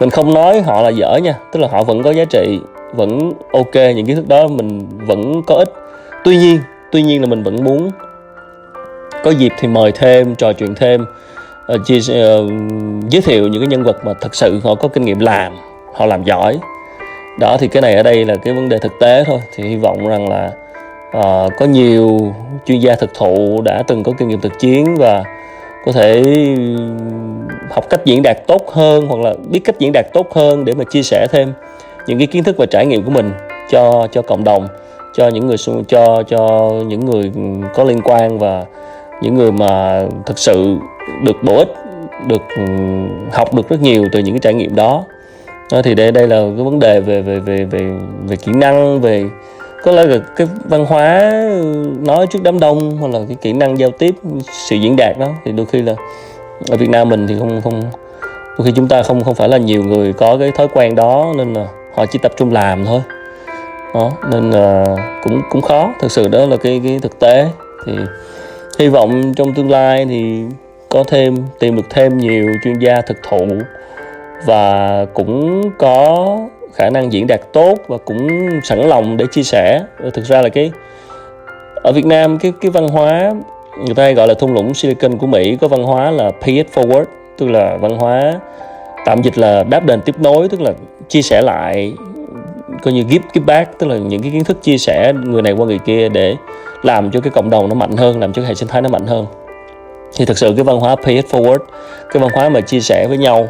Mình 0.00 0.10
không 0.10 0.34
nói 0.34 0.60
họ 0.60 0.82
là 0.82 0.88
dở 0.88 1.16
nha 1.16 1.34
tức 1.52 1.60
là 1.60 1.68
họ 1.68 1.84
vẫn 1.84 2.02
có 2.02 2.10
giá 2.10 2.24
trị 2.24 2.60
vẫn 2.94 3.32
ok 3.52 3.74
những 3.74 4.06
kiến 4.06 4.16
thức 4.16 4.28
đó 4.28 4.48
mình 4.48 4.86
vẫn 5.06 5.42
có 5.46 5.54
ích. 5.54 5.72
Tuy 6.24 6.36
nhiên 6.36 6.58
tuy 6.92 7.02
nhiên 7.02 7.20
là 7.20 7.26
mình 7.26 7.42
vẫn 7.42 7.64
muốn 7.64 7.90
có 9.24 9.30
dịp 9.30 9.52
thì 9.58 9.68
mời 9.68 9.92
thêm 9.92 10.34
trò 10.34 10.52
chuyện 10.52 10.74
thêm 10.74 11.04
uh, 11.74 11.80
chia, 11.86 11.98
uh, 11.98 12.52
giới 13.08 13.22
thiệu 13.22 13.48
những 13.48 13.62
cái 13.62 13.68
nhân 13.68 13.82
vật 13.82 14.04
mà 14.04 14.14
thật 14.20 14.34
sự 14.34 14.60
họ 14.64 14.74
có 14.74 14.88
kinh 14.88 15.04
nghiệm 15.04 15.18
làm 15.18 15.52
họ 15.94 16.06
làm 16.06 16.24
giỏi. 16.24 16.58
Đó 17.38 17.56
thì 17.60 17.68
cái 17.68 17.82
này 17.82 17.94
ở 17.94 18.02
đây 18.02 18.24
là 18.24 18.34
cái 18.34 18.54
vấn 18.54 18.68
đề 18.68 18.78
thực 18.78 18.92
tế 19.00 19.24
thôi 19.26 19.40
thì 19.54 19.64
hy 19.68 19.76
vọng 19.76 20.08
rằng 20.08 20.28
là 20.28 20.50
uh, 21.08 21.52
có 21.58 21.66
nhiều 21.66 22.34
chuyên 22.66 22.78
gia 22.78 22.94
thực 22.94 23.14
thụ 23.14 23.62
đã 23.64 23.82
từng 23.86 24.02
có 24.02 24.12
kinh 24.18 24.28
nghiệm 24.28 24.40
thực 24.40 24.58
chiến 24.58 24.96
và 24.98 25.24
có 25.88 25.92
thể 25.92 26.22
học 27.70 27.84
cách 27.90 28.00
diễn 28.04 28.22
đạt 28.22 28.46
tốt 28.46 28.70
hơn 28.72 29.06
hoặc 29.08 29.20
là 29.20 29.34
biết 29.50 29.60
cách 29.64 29.78
diễn 29.78 29.92
đạt 29.92 30.06
tốt 30.12 30.34
hơn 30.34 30.64
để 30.64 30.74
mà 30.74 30.84
chia 30.84 31.02
sẻ 31.02 31.26
thêm 31.30 31.52
những 32.06 32.18
cái 32.18 32.26
kiến 32.26 32.44
thức 32.44 32.56
và 32.56 32.66
trải 32.66 32.86
nghiệm 32.86 33.02
của 33.02 33.10
mình 33.10 33.30
cho 33.70 34.06
cho 34.12 34.22
cộng 34.22 34.44
đồng, 34.44 34.68
cho 35.14 35.28
những 35.28 35.46
người 35.46 35.56
cho 35.88 36.22
cho 36.22 36.70
những 36.86 37.06
người 37.06 37.32
có 37.74 37.84
liên 37.84 38.00
quan 38.04 38.38
và 38.38 38.64
những 39.22 39.34
người 39.34 39.52
mà 39.52 40.02
thực 40.26 40.38
sự 40.38 40.76
được 41.24 41.36
bổ 41.42 41.56
ích, 41.56 41.68
được 42.26 42.42
học 43.32 43.54
được 43.54 43.68
rất 43.68 43.82
nhiều 43.82 44.04
từ 44.12 44.18
những 44.18 44.34
cái 44.34 44.40
trải 44.40 44.54
nghiệm 44.54 44.74
đó. 44.74 45.04
Đó, 45.72 45.82
thì 45.82 45.94
đây 45.94 46.12
đây 46.12 46.28
là 46.28 46.36
cái 46.36 46.64
vấn 46.64 46.78
đề 46.78 47.00
về 47.00 47.22
về 47.22 47.40
về 47.40 47.64
về 47.64 47.90
về 48.26 48.36
kỹ 48.36 48.52
năng, 48.54 49.00
về 49.00 49.24
có 49.82 49.92
lẽ 49.92 50.06
là 50.06 50.18
cái 50.36 50.46
văn 50.64 50.86
hóa 50.86 51.32
nói 52.00 52.26
trước 52.26 52.42
đám 52.42 52.60
đông 52.60 52.96
hoặc 52.96 53.08
là 53.12 53.20
cái 53.28 53.36
kỹ 53.40 53.52
năng 53.52 53.78
giao 53.78 53.90
tiếp, 53.90 54.14
sự 54.68 54.76
diễn 54.76 54.96
đạt 54.96 55.18
đó, 55.18 55.28
thì 55.44 55.52
đôi 55.52 55.66
khi 55.66 55.82
là 55.82 55.94
ở 56.70 56.76
Việt 56.76 56.90
Nam 56.90 57.08
mình 57.08 57.26
thì 57.26 57.34
không 57.38 57.60
không, 57.60 57.82
đôi 58.58 58.66
khi 58.66 58.72
chúng 58.76 58.88
ta 58.88 59.02
không 59.02 59.24
không 59.24 59.34
phải 59.34 59.48
là 59.48 59.56
nhiều 59.56 59.84
người 59.84 60.12
có 60.12 60.36
cái 60.40 60.50
thói 60.50 60.68
quen 60.68 60.94
đó 60.94 61.32
nên 61.36 61.52
là 61.52 61.66
họ 61.94 62.06
chỉ 62.06 62.18
tập 62.22 62.32
trung 62.36 62.52
làm 62.52 62.84
thôi. 62.84 63.00
Đó, 63.94 64.10
nên 64.30 64.50
là 64.50 64.96
cũng 65.22 65.42
cũng 65.50 65.62
khó. 65.62 65.94
Thực 66.00 66.10
sự 66.10 66.28
đó 66.28 66.46
là 66.46 66.56
cái 66.56 66.80
cái 66.84 66.98
thực 67.02 67.18
tế. 67.18 67.48
Thì 67.86 67.92
hy 68.78 68.88
vọng 68.88 69.34
trong 69.36 69.54
tương 69.54 69.70
lai 69.70 70.06
thì 70.08 70.42
có 70.88 71.04
thêm, 71.04 71.36
tìm 71.58 71.76
được 71.76 71.86
thêm 71.90 72.18
nhiều 72.18 72.46
chuyên 72.64 72.78
gia 72.78 73.00
thực 73.00 73.16
thụ 73.28 73.46
và 74.46 75.06
cũng 75.14 75.62
có 75.78 76.38
khả 76.74 76.90
năng 76.90 77.12
diễn 77.12 77.26
đạt 77.26 77.40
tốt 77.52 77.74
và 77.88 77.98
cũng 78.04 78.28
sẵn 78.64 78.80
lòng 78.80 79.16
để 79.16 79.24
chia 79.32 79.42
sẻ. 79.42 79.80
Thực 80.14 80.24
ra 80.24 80.42
là 80.42 80.48
cái, 80.48 80.70
ở 81.82 81.92
Việt 81.92 82.06
Nam 82.06 82.38
cái 82.38 82.52
cái 82.60 82.70
văn 82.70 82.88
hóa, 82.88 83.34
người 83.76 83.94
ta 83.94 84.02
hay 84.02 84.14
gọi 84.14 84.28
là 84.28 84.34
thung 84.34 84.52
lũng 84.52 84.74
Silicon 84.74 85.18
của 85.18 85.26
Mỹ 85.26 85.56
có 85.60 85.68
văn 85.68 85.82
hóa 85.82 86.10
là 86.10 86.30
pay 86.40 86.54
it 86.54 86.66
forward, 86.74 87.04
tức 87.38 87.50
là 87.50 87.76
văn 87.76 87.98
hóa 87.98 88.34
tạm 89.04 89.22
dịch 89.22 89.38
là 89.38 89.64
đáp 89.64 89.86
đền 89.86 90.00
tiếp 90.00 90.14
nối, 90.18 90.48
tức 90.48 90.60
là 90.60 90.72
chia 91.08 91.22
sẻ 91.22 91.42
lại, 91.42 91.92
coi 92.82 92.94
như 92.94 93.04
give 93.08 93.24
give 93.34 93.44
back, 93.46 93.78
tức 93.78 93.86
là 93.86 93.96
những 93.96 94.22
cái 94.22 94.30
kiến 94.30 94.44
thức 94.44 94.62
chia 94.62 94.78
sẻ 94.78 95.12
người 95.24 95.42
này 95.42 95.52
qua 95.52 95.66
người 95.66 95.78
kia 95.78 96.08
để 96.08 96.34
làm 96.82 97.10
cho 97.10 97.20
cái 97.20 97.30
cộng 97.30 97.50
đồng 97.50 97.68
nó 97.68 97.74
mạnh 97.74 97.96
hơn, 97.96 98.20
làm 98.20 98.32
cho 98.32 98.42
cái 98.42 98.48
hệ 98.48 98.54
sinh 98.54 98.68
thái 98.68 98.82
nó 98.82 98.88
mạnh 98.88 99.06
hơn. 99.06 99.26
Thì 100.16 100.24
thực 100.24 100.38
sự 100.38 100.52
cái 100.56 100.64
văn 100.64 100.80
hóa 100.80 100.96
pay 100.96 101.14
it 101.14 101.26
forward, 101.26 101.58
cái 102.12 102.22
văn 102.22 102.30
hóa 102.34 102.48
mà 102.48 102.60
chia 102.60 102.80
sẻ 102.80 103.06
với 103.08 103.18
nhau 103.18 103.48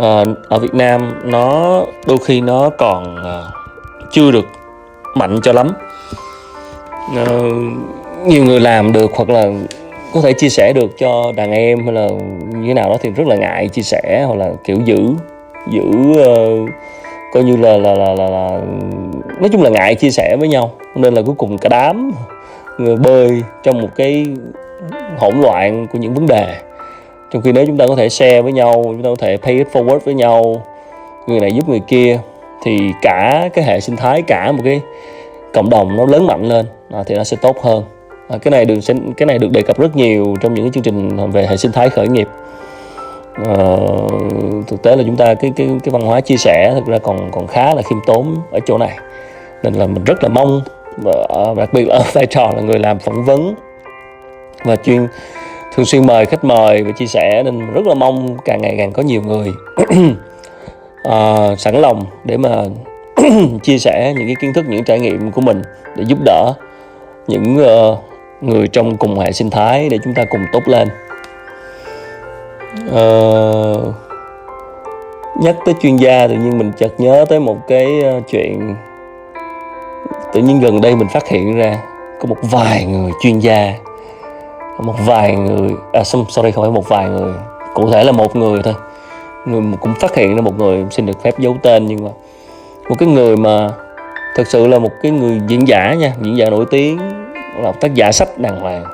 Ờ, 0.00 0.24
ở 0.48 0.58
Việt 0.58 0.74
Nam 0.74 1.20
nó 1.24 1.80
đôi 2.06 2.18
khi 2.24 2.40
nó 2.40 2.70
còn 2.70 3.16
ờ, 3.16 3.50
chưa 4.10 4.30
được 4.30 4.46
mạnh 5.14 5.40
cho 5.42 5.52
lắm. 5.52 5.68
Ờ, 7.16 7.40
nhiều 8.26 8.44
người 8.44 8.60
làm 8.60 8.92
được 8.92 9.10
hoặc 9.14 9.28
là 9.28 9.46
có 10.14 10.20
thể 10.20 10.32
chia 10.32 10.48
sẻ 10.48 10.72
được 10.72 10.98
cho 10.98 11.32
đàn 11.36 11.52
em 11.52 11.84
hay 11.84 11.94
là 11.94 12.08
như 12.48 12.68
thế 12.68 12.74
nào 12.74 12.90
đó 12.90 12.96
thì 13.00 13.10
rất 13.10 13.26
là 13.26 13.36
ngại 13.36 13.68
chia 13.68 13.82
sẻ 13.82 14.24
hoặc 14.26 14.38
là 14.38 14.50
kiểu 14.64 14.76
giữ 14.84 14.98
giữ 15.72 15.84
uh, 16.12 16.70
coi 17.32 17.42
như 17.42 17.56
là 17.56 17.76
là, 17.76 17.94
là 17.94 18.14
là 18.14 18.26
là 18.30 18.60
nói 19.40 19.48
chung 19.52 19.62
là 19.62 19.70
ngại 19.70 19.94
chia 19.94 20.10
sẻ 20.10 20.36
với 20.40 20.48
nhau. 20.48 20.70
Nên 20.94 21.14
là 21.14 21.22
cuối 21.26 21.34
cùng 21.38 21.58
cả 21.58 21.68
đám 21.68 22.10
người 22.78 22.96
bơi 22.96 23.42
trong 23.62 23.80
một 23.80 23.88
cái 23.96 24.26
hỗn 25.18 25.40
loạn 25.40 25.86
của 25.92 25.98
những 25.98 26.14
vấn 26.14 26.26
đề 26.26 26.56
trong 27.30 27.42
khi 27.42 27.52
nếu 27.52 27.66
chúng 27.66 27.76
ta 27.76 27.86
có 27.86 27.96
thể 27.96 28.08
share 28.08 28.42
với 28.42 28.52
nhau 28.52 28.82
chúng 28.84 29.02
ta 29.02 29.08
có 29.08 29.16
thể 29.18 29.36
pay 29.36 29.54
it 29.54 29.68
forward 29.72 29.98
với 29.98 30.14
nhau 30.14 30.62
người 31.26 31.40
này 31.40 31.52
giúp 31.52 31.68
người 31.68 31.80
kia 31.80 32.18
thì 32.62 32.92
cả 33.02 33.48
cái 33.54 33.64
hệ 33.64 33.80
sinh 33.80 33.96
thái 33.96 34.22
cả 34.22 34.52
một 34.52 34.62
cái 34.64 34.80
cộng 35.52 35.70
đồng 35.70 35.96
nó 35.96 36.06
lớn 36.06 36.26
mạnh 36.26 36.48
lên 36.48 36.66
à, 36.92 37.02
thì 37.06 37.14
nó 37.14 37.24
sẽ 37.24 37.36
tốt 37.42 37.62
hơn. 37.62 37.84
À, 38.28 38.38
cái 38.38 38.50
này 38.50 38.64
được 38.64 38.78
cái 39.16 39.26
này 39.26 39.38
được 39.38 39.50
đề 39.50 39.62
cập 39.62 39.78
rất 39.78 39.96
nhiều 39.96 40.36
trong 40.40 40.54
những 40.54 40.64
cái 40.64 40.70
chương 40.74 40.82
trình 40.82 41.30
về 41.32 41.46
hệ 41.46 41.56
sinh 41.56 41.72
thái 41.72 41.90
khởi 41.90 42.08
nghiệp. 42.08 42.28
À, 43.34 43.76
thực 44.66 44.82
tế 44.82 44.96
là 44.96 45.02
chúng 45.06 45.16
ta 45.16 45.34
cái 45.34 45.52
cái 45.56 45.68
cái 45.84 45.90
văn 45.90 46.02
hóa 46.02 46.20
chia 46.20 46.36
sẻ 46.36 46.72
thực 46.74 46.86
ra 46.86 46.98
còn 46.98 47.30
còn 47.32 47.46
khá 47.46 47.74
là 47.74 47.82
khiêm 47.82 47.98
tốn 48.06 48.36
ở 48.52 48.60
chỗ 48.66 48.78
này. 48.78 48.98
Nên 49.62 49.74
là 49.74 49.86
mình 49.86 50.04
rất 50.04 50.22
là 50.22 50.28
mong 50.28 50.60
và 50.96 51.54
đặc 51.56 51.72
biệt 51.72 51.84
là 51.88 51.94
ở 51.94 52.02
vai 52.12 52.26
trò 52.26 52.50
là 52.56 52.60
người 52.60 52.78
làm 52.78 52.98
phỏng 52.98 53.24
vấn 53.24 53.54
và 54.64 54.76
chuyên 54.76 55.06
thường 55.74 55.86
xuyên 55.86 56.06
mời 56.06 56.26
khách 56.26 56.44
mời 56.44 56.82
và 56.82 56.90
chia 56.92 57.06
sẻ 57.06 57.42
nên 57.44 57.72
rất 57.72 57.86
là 57.86 57.94
mong 57.94 58.36
càng 58.44 58.62
ngày 58.62 58.74
càng 58.78 58.92
có 58.92 59.02
nhiều 59.02 59.22
người 59.22 59.52
uh, 61.08 61.58
sẵn 61.58 61.74
lòng 61.74 62.04
để 62.24 62.36
mà 62.36 62.64
chia 63.62 63.78
sẻ 63.78 64.14
những 64.16 64.26
cái 64.26 64.36
kiến 64.40 64.52
thức 64.52 64.64
những 64.68 64.84
trải 64.84 65.00
nghiệm 65.00 65.30
của 65.30 65.40
mình 65.40 65.62
để 65.96 66.04
giúp 66.06 66.18
đỡ 66.24 66.52
những 67.28 67.56
uh, 67.56 67.98
người 68.40 68.68
trong 68.68 68.96
cùng 68.96 69.18
hệ 69.18 69.32
sinh 69.32 69.50
thái 69.50 69.88
để 69.88 69.98
chúng 70.04 70.14
ta 70.14 70.24
cùng 70.24 70.40
tốt 70.52 70.62
lên. 70.66 70.88
Uh, 72.88 73.94
nhắc 75.40 75.56
tới 75.64 75.74
chuyên 75.82 75.96
gia 75.96 76.26
tự 76.26 76.34
nhiên 76.34 76.58
mình 76.58 76.72
chợt 76.76 76.92
nhớ 76.98 77.24
tới 77.28 77.40
một 77.40 77.56
cái 77.68 77.86
uh, 78.18 78.24
chuyện 78.28 78.76
tự 80.32 80.40
nhiên 80.40 80.60
gần 80.60 80.80
đây 80.80 80.96
mình 80.96 81.08
phát 81.08 81.28
hiện 81.28 81.56
ra 81.56 81.78
có 82.20 82.26
một 82.26 82.36
vài 82.42 82.84
người 82.84 83.10
chuyên 83.22 83.38
gia 83.38 83.74
một 84.80 84.94
vài 85.06 85.36
người 85.36 85.70
à 85.92 86.04
sorry 86.04 86.50
không 86.50 86.64
phải 86.64 86.70
một 86.70 86.88
vài 86.88 87.08
người 87.08 87.32
cụ 87.74 87.90
thể 87.90 88.04
là 88.04 88.12
một 88.12 88.36
người 88.36 88.62
thôi. 88.64 88.74
Người 89.46 89.62
cũng 89.80 89.94
phát 90.00 90.14
hiện 90.14 90.36
ra 90.36 90.42
một 90.42 90.58
người 90.58 90.84
xin 90.90 91.06
được 91.06 91.22
phép 91.22 91.38
giấu 91.38 91.56
tên 91.62 91.86
nhưng 91.86 92.04
mà 92.04 92.10
một 92.88 92.96
cái 92.98 93.08
người 93.08 93.36
mà 93.36 93.68
thực 94.36 94.46
sự 94.46 94.66
là 94.66 94.78
một 94.78 94.90
cái 95.02 95.12
người 95.12 95.40
diễn 95.48 95.68
giả 95.68 95.94
nha 95.94 96.12
diễn 96.22 96.36
giả 96.36 96.50
nổi 96.50 96.64
tiếng 96.70 96.98
là 97.62 97.72
tác 97.72 97.94
giả 97.94 98.12
sách 98.12 98.38
đàng 98.38 98.60
hoàng. 98.60 98.84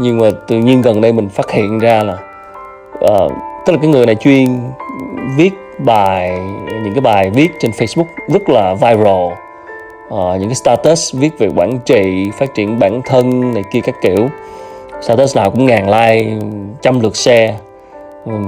Nhưng 0.00 0.18
mà 0.18 0.30
tự 0.48 0.56
nhiên 0.56 0.82
gần 0.82 1.00
đây 1.00 1.12
mình 1.12 1.28
phát 1.28 1.50
hiện 1.50 1.78
ra 1.78 2.02
là 2.02 2.12
uh, 2.94 3.32
tức 3.66 3.72
là 3.72 3.78
cái 3.82 3.90
người 3.90 4.06
này 4.06 4.14
chuyên 4.14 4.46
viết 5.36 5.50
bài 5.78 6.38
những 6.84 6.94
cái 6.94 7.00
bài 7.00 7.30
viết 7.30 7.48
trên 7.60 7.70
Facebook 7.70 8.06
rất 8.28 8.48
là 8.48 8.74
viral. 8.74 9.32
Uh, 10.08 10.40
những 10.40 10.48
cái 10.48 10.54
status 10.54 11.14
viết 11.14 11.38
về 11.38 11.48
quản 11.56 11.78
trị 11.78 12.30
phát 12.38 12.54
triển 12.54 12.78
bản 12.78 13.02
thân 13.04 13.54
này 13.54 13.62
kia 13.72 13.80
các 13.80 13.94
kiểu 14.02 14.28
status 15.02 15.36
nào 15.36 15.50
cũng 15.50 15.66
ngàn 15.66 15.90
like 15.90 16.30
trăm 16.82 17.00
lượt 17.00 17.16
share. 17.16 17.54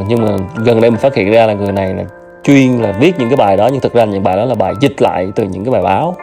Nhưng 0.09 0.23
mà 0.25 0.37
gần 0.65 0.81
đây 0.81 0.91
mình 0.91 1.01
phát 1.01 1.15
hiện 1.15 1.31
ra 1.31 1.47
là 1.47 1.53
người 1.53 1.73
này 1.73 1.95
là 1.95 2.05
chuyên 2.45 2.79
là 2.79 2.93
viết 3.01 3.19
những 3.19 3.29
cái 3.29 3.37
bài 3.37 3.57
đó 3.57 3.69
nhưng 3.73 3.81
thực 3.81 3.93
ra 3.93 4.05
những 4.05 4.23
bài 4.23 4.37
đó 4.37 4.45
là 4.45 4.55
bài 4.55 4.75
dịch 4.81 5.03
lại 5.03 5.29
từ 5.37 5.45
những 5.45 5.65
cái 5.65 5.73
bài 5.73 5.83
báo 5.83 6.17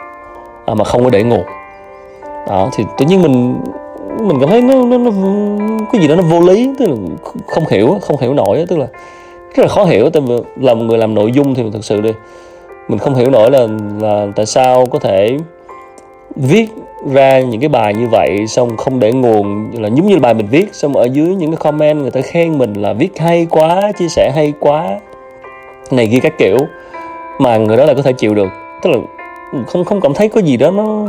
à, 0.66 0.74
mà 0.74 0.84
không 0.84 1.04
có 1.04 1.10
để 1.10 1.22
nguồn 1.22 1.44
đó 2.48 2.70
thì 2.76 2.84
tự 2.98 3.06
nhiên 3.06 3.22
mình 3.22 3.60
mình 4.20 4.40
cảm 4.40 4.48
thấy 4.48 4.62
nó, 4.62 4.74
nó, 4.74 4.98
nó 4.98 5.10
cái 5.92 6.00
gì 6.00 6.08
đó 6.08 6.14
nó 6.14 6.22
vô 6.22 6.40
lý 6.40 6.70
tức 6.78 6.86
là 6.88 6.96
không 7.46 7.64
hiểu 7.70 7.98
không 8.02 8.16
hiểu 8.20 8.34
nổi 8.34 8.64
tức 8.68 8.78
là 8.78 8.86
rất 9.54 9.62
là 9.62 9.68
khó 9.68 9.84
hiểu. 9.84 10.10
Tại 10.10 10.22
vì 10.26 10.34
là 10.60 10.74
một 10.74 10.84
người 10.84 10.98
làm 10.98 11.14
nội 11.14 11.32
dung 11.32 11.54
thì 11.54 11.62
thực 11.72 11.84
sự 11.84 12.00
đi 12.00 12.10
mình 12.88 12.98
không 12.98 13.14
hiểu 13.14 13.30
nổi 13.30 13.50
là 13.50 13.66
là 14.00 14.26
tại 14.36 14.46
sao 14.46 14.86
có 14.86 14.98
thể 14.98 15.38
viết 16.36 16.68
ra 17.12 17.40
những 17.40 17.60
cái 17.60 17.68
bài 17.68 17.94
như 17.94 18.08
vậy 18.08 18.46
xong 18.46 18.76
không 18.76 19.00
để 19.00 19.12
nguồn, 19.12 19.70
là 19.72 19.88
giống 19.88 20.06
như 20.06 20.18
bài 20.18 20.34
mình 20.34 20.46
viết, 20.50 20.74
xong 20.74 20.96
ở 20.96 21.04
dưới 21.12 21.34
những 21.34 21.50
cái 21.50 21.56
comment 21.56 22.00
người 22.00 22.10
ta 22.10 22.20
khen 22.20 22.58
mình 22.58 22.74
là 22.74 22.92
viết 22.92 23.18
hay 23.18 23.46
quá, 23.50 23.92
chia 23.98 24.08
sẻ 24.08 24.32
hay 24.34 24.52
quá, 24.60 24.98
này 25.90 26.08
kia 26.12 26.20
các 26.22 26.32
kiểu, 26.38 26.58
mà 27.38 27.56
người 27.56 27.76
đó 27.76 27.84
là 27.84 27.94
có 27.94 28.02
thể 28.02 28.12
chịu 28.12 28.34
được. 28.34 28.48
Tức 28.82 28.90
là 28.90 28.98
không 29.66 29.84
không 29.84 30.00
cảm 30.00 30.14
thấy 30.14 30.28
có 30.28 30.40
gì 30.40 30.56
đó 30.56 30.70
nó 30.70 31.06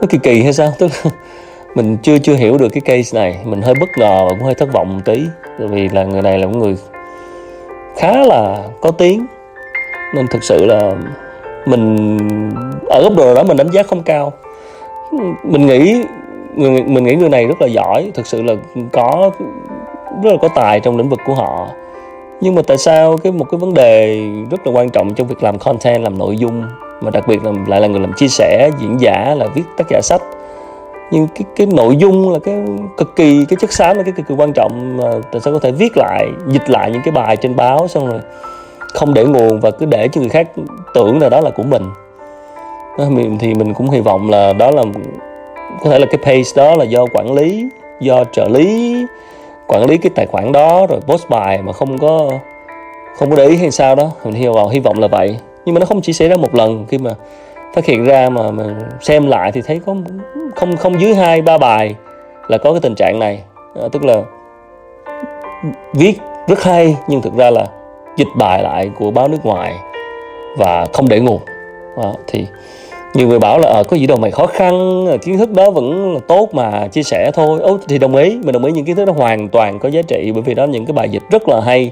nó 0.00 0.06
kỳ 0.10 0.18
kỳ 0.22 0.42
hay 0.42 0.52
sao? 0.52 0.72
Tức 0.78 0.90
là 1.04 1.10
mình 1.74 1.96
chưa 2.02 2.18
chưa 2.18 2.34
hiểu 2.34 2.58
được 2.58 2.68
cái 2.68 2.80
case 2.80 3.20
này, 3.20 3.38
mình 3.44 3.62
hơi 3.62 3.74
bất 3.80 3.88
ngờ 3.98 4.18
và 4.24 4.28
cũng 4.28 4.42
hơi 4.42 4.54
thất 4.54 4.72
vọng 4.72 4.94
một 4.94 5.00
tí. 5.04 5.22
Tại 5.58 5.68
vì 5.68 5.88
là 5.88 6.04
người 6.04 6.22
này 6.22 6.38
là 6.38 6.46
một 6.46 6.56
người 6.56 6.76
khá 7.96 8.16
là 8.16 8.58
có 8.80 8.90
tiếng, 8.90 9.26
nên 10.14 10.26
thực 10.28 10.44
sự 10.44 10.64
là 10.64 10.92
mình, 11.66 12.18
ở 12.90 13.02
góc 13.02 13.12
độ 13.16 13.34
đó 13.34 13.42
mình 13.42 13.56
đánh 13.56 13.70
giá 13.70 13.82
không 13.82 14.02
cao. 14.02 14.32
Mình 15.42 15.66
nghĩ, 15.66 16.04
người, 16.54 16.82
mình 16.82 17.04
nghĩ 17.04 17.14
người 17.14 17.28
này 17.28 17.46
rất 17.46 17.60
là 17.60 17.66
giỏi, 17.66 18.10
thực 18.14 18.26
sự 18.26 18.42
là 18.42 18.54
có, 18.92 19.30
rất 20.22 20.30
là 20.30 20.36
có 20.40 20.48
tài 20.48 20.80
trong 20.80 20.96
lĩnh 20.96 21.08
vực 21.08 21.20
của 21.26 21.34
họ. 21.34 21.68
Nhưng 22.40 22.54
mà 22.54 22.62
tại 22.66 22.78
sao 22.78 23.16
cái 23.16 23.32
một 23.32 23.46
cái 23.50 23.58
vấn 23.58 23.74
đề 23.74 24.20
rất 24.50 24.66
là 24.66 24.72
quan 24.72 24.90
trọng 24.90 25.14
trong 25.14 25.26
việc 25.26 25.42
làm 25.42 25.58
content, 25.58 26.02
làm 26.02 26.18
nội 26.18 26.36
dung, 26.36 26.62
mà 27.00 27.10
đặc 27.10 27.28
biệt 27.28 27.44
là 27.44 27.52
lại 27.66 27.80
là 27.80 27.86
người 27.86 28.00
làm 28.00 28.12
chia 28.16 28.28
sẻ, 28.28 28.70
diễn 28.80 29.00
giả, 29.00 29.34
là 29.38 29.46
viết 29.54 29.62
tác 29.76 29.84
giả 29.90 30.00
sách. 30.02 30.22
Nhưng 31.10 31.28
cái 31.34 31.44
cái 31.56 31.66
nội 31.66 31.96
dung 31.96 32.32
là 32.32 32.38
cái 32.44 32.54
cực 32.96 33.16
kỳ, 33.16 33.44
cái 33.48 33.56
chất 33.60 33.72
xám 33.72 33.96
là 33.96 34.02
cái 34.02 34.12
cực 34.16 34.28
kỳ 34.28 34.34
quan 34.34 34.52
trọng 34.52 34.96
mà 34.96 35.04
tại 35.32 35.40
sao 35.40 35.52
có 35.52 35.58
thể 35.58 35.72
viết 35.72 35.96
lại, 35.96 36.26
dịch 36.46 36.70
lại 36.70 36.90
những 36.90 37.02
cái 37.04 37.12
bài 37.12 37.36
trên 37.36 37.56
báo 37.56 37.88
xong 37.88 38.06
rồi 38.06 38.20
không 38.92 39.14
để 39.14 39.24
nguồn 39.24 39.60
và 39.60 39.70
cứ 39.70 39.86
để 39.86 40.08
cho 40.08 40.20
người 40.20 40.30
khác 40.30 40.48
tưởng 40.94 41.20
là 41.20 41.28
đó 41.28 41.40
là 41.40 41.50
của 41.50 41.62
mình. 41.62 41.82
Thì 43.40 43.54
mình 43.54 43.74
cũng 43.74 43.90
hy 43.90 44.00
vọng 44.00 44.30
là 44.30 44.52
đó 44.52 44.70
là 44.70 44.82
có 45.82 45.90
thể 45.90 45.98
là 45.98 46.06
cái 46.06 46.18
pace 46.18 46.50
đó 46.56 46.76
là 46.76 46.84
do 46.84 47.06
quản 47.14 47.32
lý 47.32 47.68
do 48.00 48.24
trợ 48.32 48.48
lý 48.48 48.96
quản 49.66 49.86
lý 49.86 49.98
cái 49.98 50.10
tài 50.14 50.26
khoản 50.26 50.52
đó 50.52 50.86
rồi 50.86 51.00
post 51.00 51.28
bài 51.28 51.62
mà 51.62 51.72
không 51.72 51.98
có 51.98 52.30
không 53.16 53.30
có 53.30 53.36
để 53.36 53.46
ý 53.46 53.56
hay 53.56 53.70
sao 53.70 53.94
đó. 53.94 54.10
Mình 54.24 54.34
hy 54.34 54.48
vọng 54.48 54.68
hy 54.70 54.80
vọng 54.80 54.98
là 54.98 55.08
vậy. 55.08 55.36
Nhưng 55.64 55.74
mà 55.74 55.78
nó 55.78 55.86
không 55.86 56.00
chỉ 56.02 56.12
xảy 56.12 56.28
ra 56.28 56.36
một 56.36 56.54
lần 56.54 56.86
khi 56.88 56.98
mà 56.98 57.10
phát 57.74 57.84
hiện 57.84 58.04
ra 58.04 58.28
mà, 58.28 58.50
mà 58.50 58.64
xem 59.00 59.26
lại 59.26 59.52
thì 59.52 59.62
thấy 59.66 59.80
có 59.86 59.94
không 60.56 60.76
không 60.76 61.00
dưới 61.00 61.14
hai 61.14 61.42
ba 61.42 61.58
bài 61.58 61.94
là 62.48 62.58
có 62.58 62.70
cái 62.70 62.80
tình 62.80 62.94
trạng 62.94 63.18
này. 63.18 63.42
À, 63.82 63.88
tức 63.92 64.04
là 64.04 64.22
viết 65.94 66.18
rất 66.48 66.62
hay 66.62 66.96
nhưng 67.08 67.22
thực 67.22 67.34
ra 67.36 67.50
là 67.50 67.66
dịch 68.16 68.28
bài 68.36 68.62
lại 68.62 68.90
của 68.98 69.10
báo 69.10 69.28
nước 69.28 69.44
ngoài 69.44 69.74
và 70.56 70.86
không 70.92 71.08
để 71.08 71.20
nguồn. 71.20 71.40
À, 71.96 72.12
thì 72.26 72.46
nhiều 73.14 73.28
người 73.28 73.38
bảo 73.38 73.58
là 73.58 73.68
à, 73.68 73.82
có 73.88 73.96
gì 73.96 74.06
đâu 74.06 74.18
mày 74.18 74.30
khó 74.30 74.46
khăn 74.46 75.06
ờ, 75.06 75.18
kiến 75.18 75.38
thức 75.38 75.50
đó 75.50 75.70
vẫn 75.70 76.14
là 76.14 76.20
tốt 76.28 76.48
mà 76.52 76.88
chia 76.88 77.02
sẻ 77.02 77.30
thôi. 77.34 77.60
Ô, 77.60 77.78
thì 77.88 77.98
đồng 77.98 78.16
ý 78.16 78.38
mình 78.44 78.52
đồng 78.52 78.64
ý 78.64 78.72
những 78.72 78.84
kiến 78.84 78.96
thức 78.96 79.04
đó 79.04 79.12
hoàn 79.16 79.48
toàn 79.48 79.78
có 79.78 79.88
giá 79.88 80.02
trị 80.02 80.32
bởi 80.34 80.42
vì 80.42 80.54
đó 80.54 80.64
những 80.64 80.86
cái 80.86 80.92
bài 80.92 81.08
dịch 81.08 81.22
rất 81.30 81.48
là 81.48 81.60
hay 81.60 81.90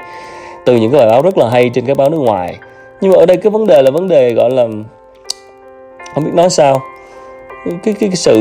từ 0.65 0.77
những 0.77 0.91
cái 0.91 0.99
bài 1.01 1.09
báo 1.11 1.23
rất 1.23 1.39
là 1.39 1.51
hay 1.51 1.71
trên 1.75 1.87
cái 1.87 1.95
báo 1.95 2.11
nước 2.11 2.19
ngoài. 2.19 2.57
Nhưng 3.01 3.13
mà 3.13 3.19
ở 3.19 3.27
đây 3.27 3.37
cái 3.37 3.51
vấn 3.51 3.67
đề 3.67 3.83
là 3.83 3.91
vấn 3.91 4.09
đề 4.09 4.33
gọi 4.33 4.51
là 4.51 4.67
không 6.15 6.25
biết 6.25 6.35
nói 6.35 6.51
sao. 6.51 6.81
Cái 7.65 7.75
cái, 7.85 7.95
cái 8.01 8.17
sự 8.17 8.35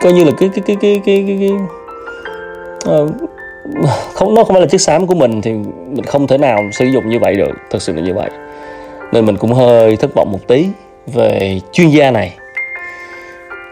coi 0.00 0.12
như 0.12 0.24
là 0.24 0.30
cái 0.38 0.50
cái 0.54 0.62
cái 0.66 0.76
cái 0.80 1.00
cái, 1.04 1.24
cái, 1.26 1.38
cái 1.40 1.52
uh, 3.00 3.10
không 4.14 4.34
nó 4.34 4.44
không 4.44 4.54
phải 4.54 4.60
là 4.60 4.66
chiếc 4.66 4.80
xám 4.80 5.06
của 5.06 5.14
mình 5.14 5.42
thì 5.42 5.52
mình 5.88 6.04
không 6.04 6.26
thể 6.26 6.38
nào 6.38 6.58
sử 6.72 6.84
dụng 6.84 7.08
như 7.08 7.18
vậy 7.18 7.34
được. 7.34 7.52
Thật 7.70 7.82
sự 7.82 7.92
là 7.92 8.02
như 8.02 8.14
vậy. 8.14 8.30
Nên 9.12 9.26
mình 9.26 9.36
cũng 9.36 9.52
hơi 9.52 9.96
thất 9.96 10.14
vọng 10.14 10.32
một 10.32 10.38
tí 10.46 10.66
về 11.06 11.60
chuyên 11.72 11.88
gia 11.88 12.10
này. 12.10 12.34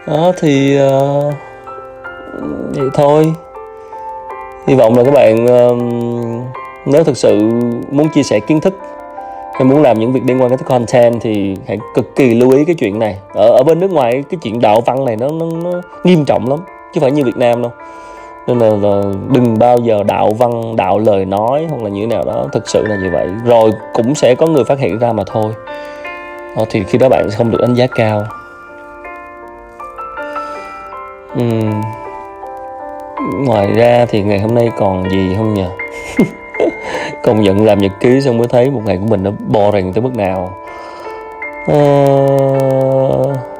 Đó 0.07 0.31
thì 0.41 0.79
uh, 0.79 1.33
vậy 2.75 2.89
thôi. 2.93 3.33
Hy 4.67 4.75
vọng 4.75 4.97
là 4.97 5.03
các 5.03 5.11
bạn 5.11 5.45
uh, 5.45 5.77
nếu 6.85 7.03
thực 7.03 7.17
sự 7.17 7.39
muốn 7.91 8.09
chia 8.09 8.23
sẻ 8.23 8.39
kiến 8.39 8.61
thức 8.61 8.79
hay 9.53 9.63
muốn 9.63 9.81
làm 9.81 9.99
những 9.99 10.13
việc 10.13 10.21
liên 10.25 10.41
quan 10.41 10.49
đến 10.49 10.59
content 10.65 11.21
thì 11.21 11.55
hãy 11.67 11.77
cực 11.95 12.15
kỳ 12.15 12.33
lưu 12.33 12.51
ý 12.51 12.65
cái 12.65 12.75
chuyện 12.75 12.99
này. 12.99 13.17
Ở 13.33 13.47
ở 13.47 13.63
bên 13.63 13.79
nước 13.79 13.91
ngoài 13.91 14.23
cái 14.29 14.37
chuyện 14.41 14.61
đạo 14.61 14.81
văn 14.81 15.05
này 15.05 15.15
nó 15.15 15.27
nó, 15.27 15.45
nó 15.63 15.81
nghiêm 16.03 16.25
trọng 16.25 16.49
lắm. 16.49 16.59
Chứ 16.93 17.01
phải 17.01 17.11
như 17.11 17.23
Việt 17.23 17.37
Nam 17.37 17.61
đâu 17.61 17.71
nên 18.47 18.59
là, 18.59 18.69
là 18.69 19.01
đừng 19.33 19.59
bao 19.59 19.77
giờ 19.77 20.03
đạo 20.03 20.33
văn 20.39 20.75
đạo 20.75 20.99
lời 20.99 21.25
nói 21.25 21.67
hoặc 21.69 21.83
là 21.83 21.89
như 21.89 22.01
thế 22.01 22.07
nào 22.07 22.23
đó. 22.25 22.47
Thực 22.53 22.69
sự 22.69 22.85
là 22.87 22.95
như 22.95 23.09
vậy. 23.13 23.27
Rồi 23.45 23.71
cũng 23.93 24.15
sẽ 24.15 24.35
có 24.35 24.47
người 24.47 24.63
phát 24.63 24.79
hiện 24.79 24.99
ra 24.99 25.13
mà 25.13 25.23
thôi. 25.25 25.53
Đó, 26.57 26.65
thì 26.69 26.83
khi 26.83 26.97
đó 26.97 27.09
bạn 27.09 27.29
sẽ 27.29 27.37
không 27.37 27.51
được 27.51 27.61
đánh 27.61 27.75
giá 27.75 27.87
cao. 27.95 28.23
Uhm. 31.41 31.81
ngoài 33.45 33.67
ra 33.75 34.05
thì 34.09 34.23
ngày 34.23 34.39
hôm 34.39 34.55
nay 34.55 34.69
còn 34.77 35.09
gì 35.09 35.35
không 35.37 35.53
nhỉ 35.53 35.65
công 37.23 37.41
nhận 37.41 37.65
làm 37.65 37.79
nhật 37.79 37.91
ký 37.99 38.21
xong 38.21 38.37
mới 38.37 38.47
thấy 38.47 38.69
một 38.69 38.81
ngày 38.85 38.97
của 38.97 39.07
mình 39.07 39.23
nó 39.23 39.31
boring 39.47 39.93
tới 39.93 40.01
mức 40.01 40.15
nào. 40.15 40.57
Uh... 41.71 43.54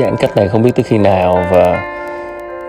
giãn 0.00 0.16
cách 0.16 0.36
này 0.36 0.48
không 0.48 0.62
biết 0.62 0.70
tới 0.74 0.82
khi 0.82 0.98
nào 0.98 1.46
và 1.50 1.94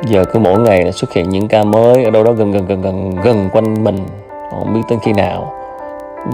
giờ 0.08 0.26
cứ 0.34 0.40
mỗi 0.40 0.60
ngày 0.60 0.86
là 0.86 0.92
xuất 0.92 1.14
hiện 1.14 1.30
những 1.30 1.48
ca 1.48 1.64
mới 1.64 2.04
ở 2.04 2.12
đâu 2.12 2.24
đó 2.24 2.32
gần 2.32 2.52
gần 2.52 2.68
gần 2.68 2.82
gần 2.82 3.16
gần 3.24 3.50
quanh 3.52 3.84
mình. 3.84 3.98
Không 4.52 4.74
biết 4.74 4.82
tới 4.90 4.98
khi 5.02 5.14
nào. 5.14 5.54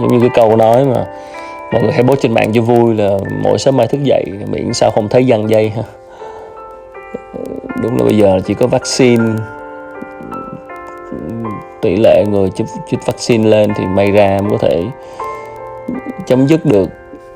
Giống 0.00 0.12
như 0.12 0.20
cái 0.20 0.30
câu 0.34 0.56
nói 0.56 0.84
mà 0.84 1.06
mọi 1.72 1.82
người 1.82 1.92
hay 1.92 2.02
post 2.02 2.20
trên 2.20 2.34
mạng 2.34 2.52
cho 2.52 2.62
vui 2.62 2.94
là 2.94 3.10
mỗi 3.42 3.58
sớm 3.58 3.76
mai 3.76 3.86
thức 3.86 4.04
dậy 4.04 4.24
miễn 4.46 4.72
sao 4.72 4.90
không 4.90 5.08
thấy 5.08 5.26
dằn 5.26 5.50
dây. 5.50 5.70
Ha 5.70 5.82
đúng 7.82 7.98
là 7.98 8.04
bây 8.04 8.16
giờ 8.16 8.40
chỉ 8.46 8.54
có 8.54 8.66
vaccine. 8.66 9.24
Tỷ 11.80 11.96
lệ 11.96 12.24
người 12.30 12.50
chích, 12.50 12.66
chích 12.90 13.06
vaccine 13.06 13.48
lên 13.48 13.70
thì 13.76 13.84
may 13.86 14.10
ra 14.10 14.38
mới 14.40 14.50
có 14.50 14.58
thể 14.58 14.84
chấm 16.26 16.46
dứt 16.46 16.64
được 16.64 16.88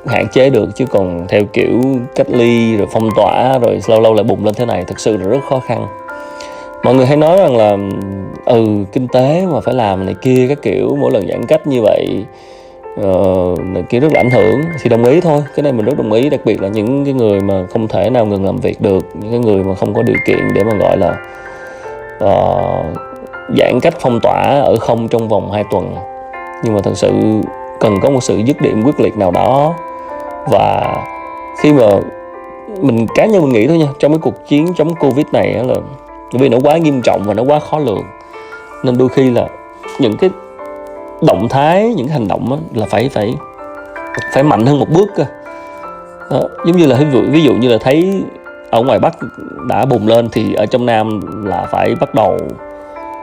hạn 0.07 0.29
chế 0.33 0.51
được 0.51 0.69
chứ 0.77 0.87
còn 0.87 1.27
theo 1.29 1.43
kiểu 1.53 1.81
cách 2.15 2.27
ly 2.31 2.77
rồi 2.77 2.87
phong 2.93 3.09
tỏa 3.17 3.59
rồi 3.59 3.81
lâu 3.89 4.01
lâu 4.01 4.15
lại 4.15 4.25
bùng 4.25 4.45
lên 4.45 4.55
thế 4.55 4.67
này 4.67 4.85
thực 4.85 5.01
sự 5.01 5.17
là 5.17 5.27
rất 5.27 5.39
khó 5.49 5.61
khăn. 5.61 5.87
Mọi 6.83 6.95
người 6.95 7.07
hay 7.07 7.17
nói 7.17 7.37
rằng 7.37 7.57
là 7.57 7.77
ừ 8.45 8.67
kinh 8.93 9.09
tế 9.09 9.47
mà 9.53 9.61
phải 9.61 9.75
làm 9.75 10.07
này 10.07 10.15
kia 10.23 10.47
các 10.49 10.63
kiểu 10.63 10.97
mỗi 11.01 11.11
lần 11.11 11.29
giãn 11.29 11.47
cách 11.47 11.67
như 11.67 11.83
vậy 11.83 12.25
uh, 13.01 13.59
này 13.59 13.83
kia 13.89 14.01
rất 14.01 14.13
là 14.13 14.21
ảnh 14.21 14.31
hưởng 14.31 14.61
thì 14.83 14.89
đồng 14.89 15.05
ý 15.05 15.21
thôi. 15.21 15.43
Cái 15.57 15.63
này 15.63 15.73
mình 15.73 15.85
rất 15.85 15.99
đồng 15.99 16.13
ý 16.13 16.31
đặc 16.31 16.41
biệt 16.45 16.63
là 16.63 16.69
những 16.69 17.05
cái 17.05 17.15
người 17.15 17.41
mà 17.41 17.67
không 17.71 17.89
thể 17.89 18.11
nào 18.11 18.27
ngừng 18.27 18.45
làm 18.45 18.57
việc 18.57 18.81
được 18.81 19.07
những 19.15 19.31
cái 19.31 19.41
người 19.41 19.65
mà 19.65 19.75
không 19.75 19.95
có 19.95 20.03
điều 20.03 20.17
kiện 20.27 20.55
để 20.55 20.65
mà 20.65 20.73
gọi 20.75 20.97
là 20.97 21.17
uh, 22.25 22.97
giãn 23.59 23.81
cách 23.81 23.95
phong 24.01 24.21
tỏa 24.23 24.61
ở 24.65 24.77
không 24.77 25.09
trong 25.09 25.29
vòng 25.29 25.53
2 25.53 25.65
tuần. 25.71 25.95
Nhưng 26.65 26.75
mà 26.75 26.81
thật 26.85 26.93
sự 26.95 27.13
cần 27.81 28.01
có 28.03 28.11
một 28.11 28.23
sự 28.23 28.37
dứt 28.37 28.61
điểm 28.61 28.83
quyết 28.85 29.01
liệt 29.01 29.17
nào 29.17 29.31
đó 29.31 29.75
và 30.51 30.97
khi 31.59 31.73
mà 31.73 31.87
mình 32.81 33.07
cá 33.15 33.27
nhân 33.27 33.43
mình 33.43 33.53
nghĩ 33.53 33.67
thôi 33.67 33.79
nha 33.79 33.87
trong 33.99 34.13
cái 34.13 34.19
cuộc 34.23 34.47
chiến 34.49 34.73
chống 34.77 34.95
covid 34.95 35.27
này 35.33 35.53
là 35.53 35.75
bởi 36.33 36.43
vì 36.43 36.49
nó 36.49 36.59
quá 36.63 36.77
nghiêm 36.77 37.03
trọng 37.05 37.23
và 37.27 37.35
nó 37.35 37.43
quá 37.43 37.59
khó 37.59 37.79
lường. 37.79 38.03
Nên 38.85 38.99
đôi 38.99 39.09
khi 39.09 39.31
là 39.31 39.49
những 39.99 40.17
cái 40.17 40.31
động 41.27 41.49
thái 41.49 41.95
những 41.97 42.09
hành 42.09 42.29
động 42.29 42.51
đó 42.51 42.57
là 42.75 42.87
phải 42.91 43.09
phải 43.09 43.35
phải 44.33 44.43
mạnh 44.43 44.67
hơn 44.67 44.79
một 44.79 44.89
bước 44.95 45.07
cơ. 45.17 45.25
Đó, 46.31 46.43
giống 46.67 46.77
như 46.77 46.87
là 46.87 46.97
ví 46.97 47.07
dụ 47.13 47.23
ví 47.31 47.43
dụ 47.43 47.55
như 47.55 47.69
là 47.69 47.79
thấy 47.81 48.23
ở 48.71 48.83
ngoài 48.83 48.99
bắc 48.99 49.17
đã 49.69 49.85
bùng 49.85 50.09
lên 50.09 50.29
thì 50.33 50.55
ở 50.55 50.67
trong 50.67 50.87
nam 50.87 51.21
là 51.45 51.67
phải 51.71 51.95
bắt 52.01 52.15
đầu 52.15 52.39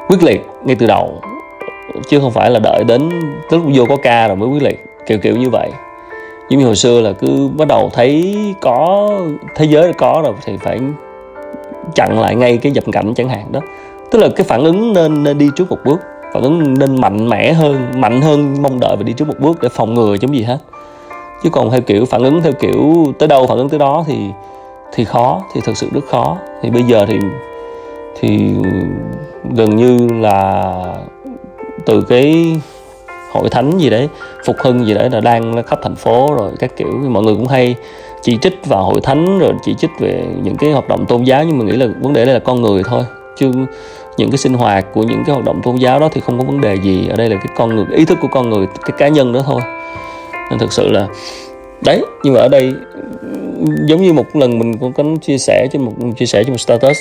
quyết 0.07 0.23
liệt 0.23 0.47
ngay 0.63 0.75
từ 0.79 0.88
đầu 0.88 1.21
chứ 2.09 2.19
không 2.19 2.31
phải 2.31 2.51
là 2.51 2.59
đợi 2.59 2.83
đến 2.83 3.09
lúc 3.49 3.62
vô 3.75 3.86
có 3.89 3.97
ca 4.03 4.27
rồi 4.27 4.36
mới 4.36 4.49
quyết 4.49 4.63
liệt 4.63 4.86
kiểu 5.05 5.17
kiểu 5.17 5.36
như 5.36 5.49
vậy 5.49 5.71
giống 6.53 6.59
như 6.59 6.65
hồi 6.65 6.75
xưa 6.75 7.01
là 7.01 7.13
cứ 7.13 7.49
bắt 7.57 7.67
đầu 7.67 7.89
thấy 7.93 8.35
có, 8.61 9.09
thế 9.55 9.65
giới 9.65 9.93
có 9.93 10.21
rồi 10.23 10.33
thì 10.45 10.57
phải 10.57 10.79
chặn 11.95 12.19
lại 12.19 12.35
ngay 12.35 12.57
cái 12.57 12.71
dập 12.71 12.83
cảnh 12.91 13.13
chẳng 13.13 13.29
hạn 13.29 13.51
đó. 13.51 13.59
Tức 14.11 14.19
là 14.19 14.29
cái 14.35 14.45
phản 14.49 14.63
ứng 14.63 14.93
nên 14.93 15.23
nên 15.23 15.37
đi 15.37 15.49
trước 15.55 15.69
một 15.69 15.77
bước, 15.85 15.99
phản 16.33 16.43
ứng 16.43 16.79
nên 16.79 17.01
mạnh 17.01 17.29
mẽ 17.29 17.53
hơn, 17.53 17.91
mạnh 17.95 18.21
hơn 18.21 18.55
mong 18.61 18.79
đợi 18.79 18.95
và 18.95 19.03
đi 19.03 19.13
trước 19.13 19.27
một 19.27 19.39
bước 19.39 19.61
để 19.61 19.69
phòng 19.69 19.93
ngừa 19.93 20.17
chống 20.17 20.35
gì 20.35 20.43
hết. 20.43 20.57
Chứ 21.43 21.49
còn 21.49 21.71
theo 21.71 21.81
kiểu 21.81 22.05
phản 22.05 22.23
ứng 22.23 22.41
theo 22.41 22.53
kiểu 22.59 23.05
tới 23.19 23.27
đâu 23.27 23.47
phản 23.47 23.57
ứng 23.57 23.69
tới 23.69 23.79
đó 23.79 24.03
thì 24.07 24.17
thì 24.93 25.05
khó, 25.05 25.41
thì 25.53 25.61
thực 25.65 25.77
sự 25.77 25.87
rất 25.93 26.05
khó. 26.09 26.37
Thì 26.61 26.69
bây 26.69 26.83
giờ 26.83 27.05
thì 27.07 27.19
thì 28.19 28.53
gần 29.55 29.75
như 29.75 30.07
là 30.21 30.73
từ 31.85 32.01
cái 32.01 32.55
hội 33.34 33.50
thánh 33.50 33.78
gì 33.78 33.89
đấy, 33.89 34.10
phục 34.46 34.56
hưng 34.60 34.86
gì 34.86 34.93
đấy 34.93 35.10
là 35.10 35.19
đang 35.19 35.63
khắp 35.63 35.80
thành 35.84 35.96
phố 35.96 36.36
rồi, 36.38 36.52
các 36.60 36.78
kiểu. 36.78 36.88
Mọi 37.08 37.24
người 37.24 37.36
cũng 37.36 37.48
hay 37.48 37.76
chỉ 38.22 38.38
trích 38.41 38.65
vào 38.65 38.84
hội 38.84 39.02
thánh 39.04 39.39
rồi 39.39 39.54
chỉ 39.63 39.74
trích 39.74 39.89
về 40.00 40.24
những 40.43 40.58
cái 40.58 40.72
hoạt 40.72 40.88
động 40.88 41.06
tôn 41.06 41.24
giáo, 41.24 41.43
nhưng 41.43 41.58
mà 41.58 41.65
nghĩ 41.65 41.72
là 41.72 41.88
vấn 42.02 42.13
đề 42.13 42.26
đây 42.26 42.34
là 42.34 42.39
con 42.39 42.62
người 42.62 42.84
thôi. 42.86 43.04
Chứ 43.38 43.52
những 44.17 44.32
cái 44.32 44.38
sinh 44.38 44.54
hoạt 44.54 44.86
của 44.93 45.04
những 45.04 45.24
cái 45.26 45.34
hoạt 45.34 45.46
động 45.46 45.62
tôn 45.63 45.76
giáo 45.76 46.00
đó 46.00 46.10
thì 46.12 46.22
không 46.22 46.38
có 46.38 46.46
vấn 46.46 46.62
đề 46.62 46.76
gì. 46.84 47.08
Ở 47.10 47.15
đây 47.17 47.30
là 47.30 47.36
cái 47.36 47.54
con 47.58 47.76
người, 47.76 47.86
ý 47.96 48.06
thức 48.06 48.17
của 48.22 48.28
con 48.32 48.50
người, 48.50 48.67
cái 48.82 48.91
cá 48.98 49.08
nhân 49.08 49.34
đó 49.34 49.41
thôi. 49.46 49.62
Nên 50.50 50.60
thực 50.60 50.74
sự 50.74 50.91
là, 50.91 51.08
đấy, 51.86 52.02
nhưng 52.24 52.34
mà 52.34 52.39
ở 52.39 52.48
đây, 52.48 52.74
giống 53.86 54.02
như 54.02 54.13
một 54.13 54.36
lần 54.36 54.60
mình 54.60 54.78
cũng 54.78 54.93
có 54.93 55.04
chia 55.22 55.38
sẻ 55.38 55.67
trên 55.72 55.82
một, 55.82 55.91
chia 56.17 56.26
sẻ 56.26 56.43
trên 56.43 56.52
một 56.52 56.58
status, 56.58 56.98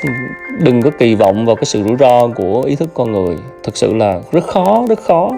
đừng 0.61 0.83
có 0.83 0.91
kỳ 0.99 1.15
vọng 1.15 1.47
vào 1.47 1.57
cái 1.57 1.65
sự 1.65 1.83
rủi 1.83 1.97
ro 2.01 2.27
của 2.27 2.63
ý 2.63 2.77
thức 2.77 2.89
con 2.95 3.13
người. 3.13 3.37
Thực 3.63 3.77
sự 3.77 3.95
là 3.95 4.21
rất 4.33 4.45
khó 4.47 4.85
rất 4.89 5.01
khó 5.03 5.31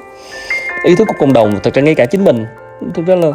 ý 0.84 0.94
thức 0.94 1.08
của 1.08 1.14
cộng 1.18 1.32
đồng, 1.32 1.54
thật 1.62 1.74
ra 1.74 1.82
ngay 1.82 1.94
cả 1.94 2.06
chính 2.06 2.24
mình. 2.24 2.46
Thực 2.94 3.06
ra 3.06 3.14
là 3.14 3.32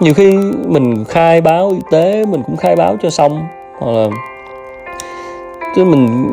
nhiều 0.00 0.14
khi 0.14 0.36
mình 0.66 1.04
khai 1.04 1.40
báo 1.40 1.70
y 1.70 1.80
tế, 1.90 2.24
mình 2.26 2.42
cũng 2.46 2.56
khai 2.56 2.76
báo 2.76 2.96
cho 3.02 3.10
xong, 3.10 3.46
hoặc 3.78 3.92
là 3.92 4.08
chứ 5.76 5.84
mình, 5.84 6.26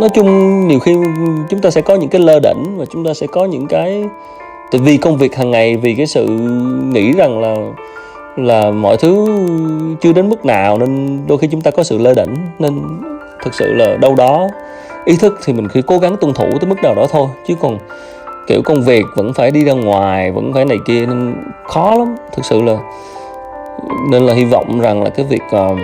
nói 0.00 0.08
chung 0.14 0.60
nhiều 0.68 0.78
khi 0.78 0.96
chúng 1.50 1.60
ta 1.60 1.70
sẽ 1.70 1.80
có 1.80 1.94
những 1.94 2.10
cái 2.10 2.20
lơ 2.20 2.40
đỉnh 2.40 2.78
và 2.78 2.84
chúng 2.92 3.04
ta 3.04 3.14
sẽ 3.14 3.26
có 3.26 3.44
những 3.44 3.66
cái, 3.66 4.04
tại 4.70 4.80
vì 4.84 4.96
công 4.96 5.16
việc 5.16 5.36
hàng 5.36 5.50
ngày, 5.50 5.76
vì 5.76 5.94
cái 5.94 6.06
sự 6.06 6.26
nghĩ 6.92 7.12
rằng 7.12 7.40
là 7.40 7.56
là 8.36 8.70
mọi 8.70 8.96
thứ 8.96 9.26
chưa 10.00 10.12
đến 10.12 10.28
mức 10.28 10.44
nào 10.44 10.78
nên 10.78 11.20
đôi 11.26 11.38
khi 11.38 11.46
chúng 11.46 11.60
ta 11.60 11.70
có 11.70 11.82
sự 11.82 11.98
lơ 11.98 12.14
đỉnh 12.14 12.36
nên 12.58 12.82
thực 13.44 13.54
sự 13.54 13.72
là 13.72 13.96
đâu 13.96 14.14
đó 14.14 14.48
ý 15.04 15.16
thức 15.16 15.38
thì 15.44 15.52
mình 15.52 15.68
cứ 15.74 15.82
cố 15.82 15.98
gắng 15.98 16.16
tuân 16.20 16.34
thủ 16.34 16.46
tới 16.60 16.68
mức 16.68 16.82
nào 16.82 16.94
đó 16.94 17.06
thôi, 17.10 17.28
chứ 17.46 17.54
còn 17.60 17.78
kiểu 18.46 18.62
công 18.64 18.82
việc 18.82 19.04
vẫn 19.16 19.32
phải 19.32 19.50
đi 19.50 19.64
ra 19.64 19.72
ngoài 19.72 20.30
vẫn 20.30 20.52
phải 20.54 20.64
này 20.64 20.78
kia 20.86 21.06
nên 21.06 21.34
khó 21.68 21.94
lắm 21.94 22.16
thực 22.32 22.44
sự 22.44 22.62
là. 22.62 22.78
Nên 24.10 24.22
là 24.22 24.34
hy 24.34 24.44
vọng 24.44 24.80
rằng 24.80 25.02
là 25.02 25.10
cái 25.10 25.26
việc 25.28 25.42
uh, 25.56 25.78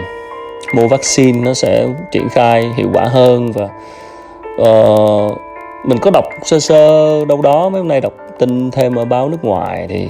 mua 0.74 0.88
vaccine 0.88 1.40
nó 1.40 1.54
sẽ 1.54 1.86
triển 2.12 2.28
khai 2.28 2.72
hiệu 2.76 2.88
quả 2.94 3.04
hơn 3.04 3.52
và 3.52 3.68
uh, 4.62 5.38
mình 5.84 5.98
có 5.98 6.10
đọc 6.10 6.24
sơ 6.42 6.60
sơ 6.60 7.24
đâu 7.24 7.42
đó 7.42 7.68
mấy 7.68 7.80
hôm 7.80 7.88
nay 7.88 8.00
đọc 8.00 8.12
tin 8.38 8.70
thêm 8.70 8.94
ở 8.94 9.04
báo 9.04 9.28
nước 9.28 9.44
ngoài 9.44 9.86
thì 9.88 10.08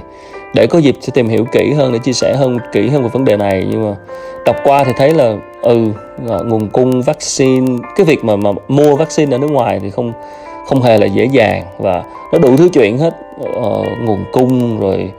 để 0.55 0.67
có 0.67 0.79
dịp 0.79 0.97
sẽ 1.01 1.11
tìm 1.15 1.29
hiểu 1.29 1.45
kỹ 1.53 1.73
hơn 1.73 1.93
để 1.93 1.99
chia 1.99 2.13
sẻ 2.13 2.35
hơn 2.37 2.59
kỹ 2.73 2.89
hơn 2.89 3.03
về 3.03 3.09
vấn 3.09 3.25
đề 3.25 3.37
này. 3.37 3.67
Nhưng 3.71 3.91
mà 3.91 3.97
đọc 4.45 4.57
qua 4.65 4.85
thì 4.85 4.93
thấy 4.97 5.15
là 5.15 5.37
ừ 5.63 5.89
ờ, 6.29 6.45
nguồn 6.45 6.69
cung 6.69 7.03
vaccine 7.03 7.77
cái 7.97 8.07
việc 8.07 8.25
mà 8.25 8.37
mà 8.37 8.51
mua 8.69 8.97
vaccine 8.97 9.37
ở 9.37 9.39
nước 9.39 9.51
ngoài 9.51 9.81
thì 9.81 9.91
không 9.91 10.13
không 10.69 10.83
hề 10.83 10.99
là 10.99 11.07
dễ 11.07 11.25
dàng 11.25 11.65
và 11.79 12.05
nó 12.33 12.39
đủ 12.39 12.57
thứ 12.57 12.69
chuyện 12.73 12.99
hết. 12.99 13.15
Uh, 13.41 13.87
nguồn 14.05 14.25
cung 14.33 14.81
rồi 14.81 15.11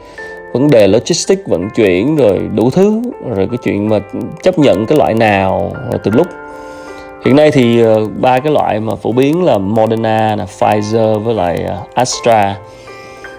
vấn 0.53 0.69
đề 0.69 0.87
logistics 0.87 1.47
vận 1.47 1.69
chuyển 1.69 2.15
rồi 2.15 2.39
đủ 2.55 2.69
thứ 2.69 3.01
rồi 3.35 3.47
cái 3.51 3.57
chuyện 3.63 3.89
mà 3.89 3.99
chấp 4.43 4.59
nhận 4.59 4.85
cái 4.85 4.97
loại 4.97 5.13
nào 5.13 5.71
từ 6.03 6.11
lúc. 6.11 6.27
Hiện 7.25 7.35
nay 7.35 7.51
thì 7.51 7.83
uh, 7.85 8.11
ba 8.17 8.39
cái 8.39 8.53
loại 8.53 8.79
mà 8.79 8.95
phổ 8.95 9.11
biến 9.11 9.43
là 9.43 9.57
Moderna, 9.57 10.35
là 10.35 10.45
Pfizer 10.59 11.19
với 11.19 11.35
lại 11.35 11.65
uh, 11.65 11.95
Astra. 11.95 12.57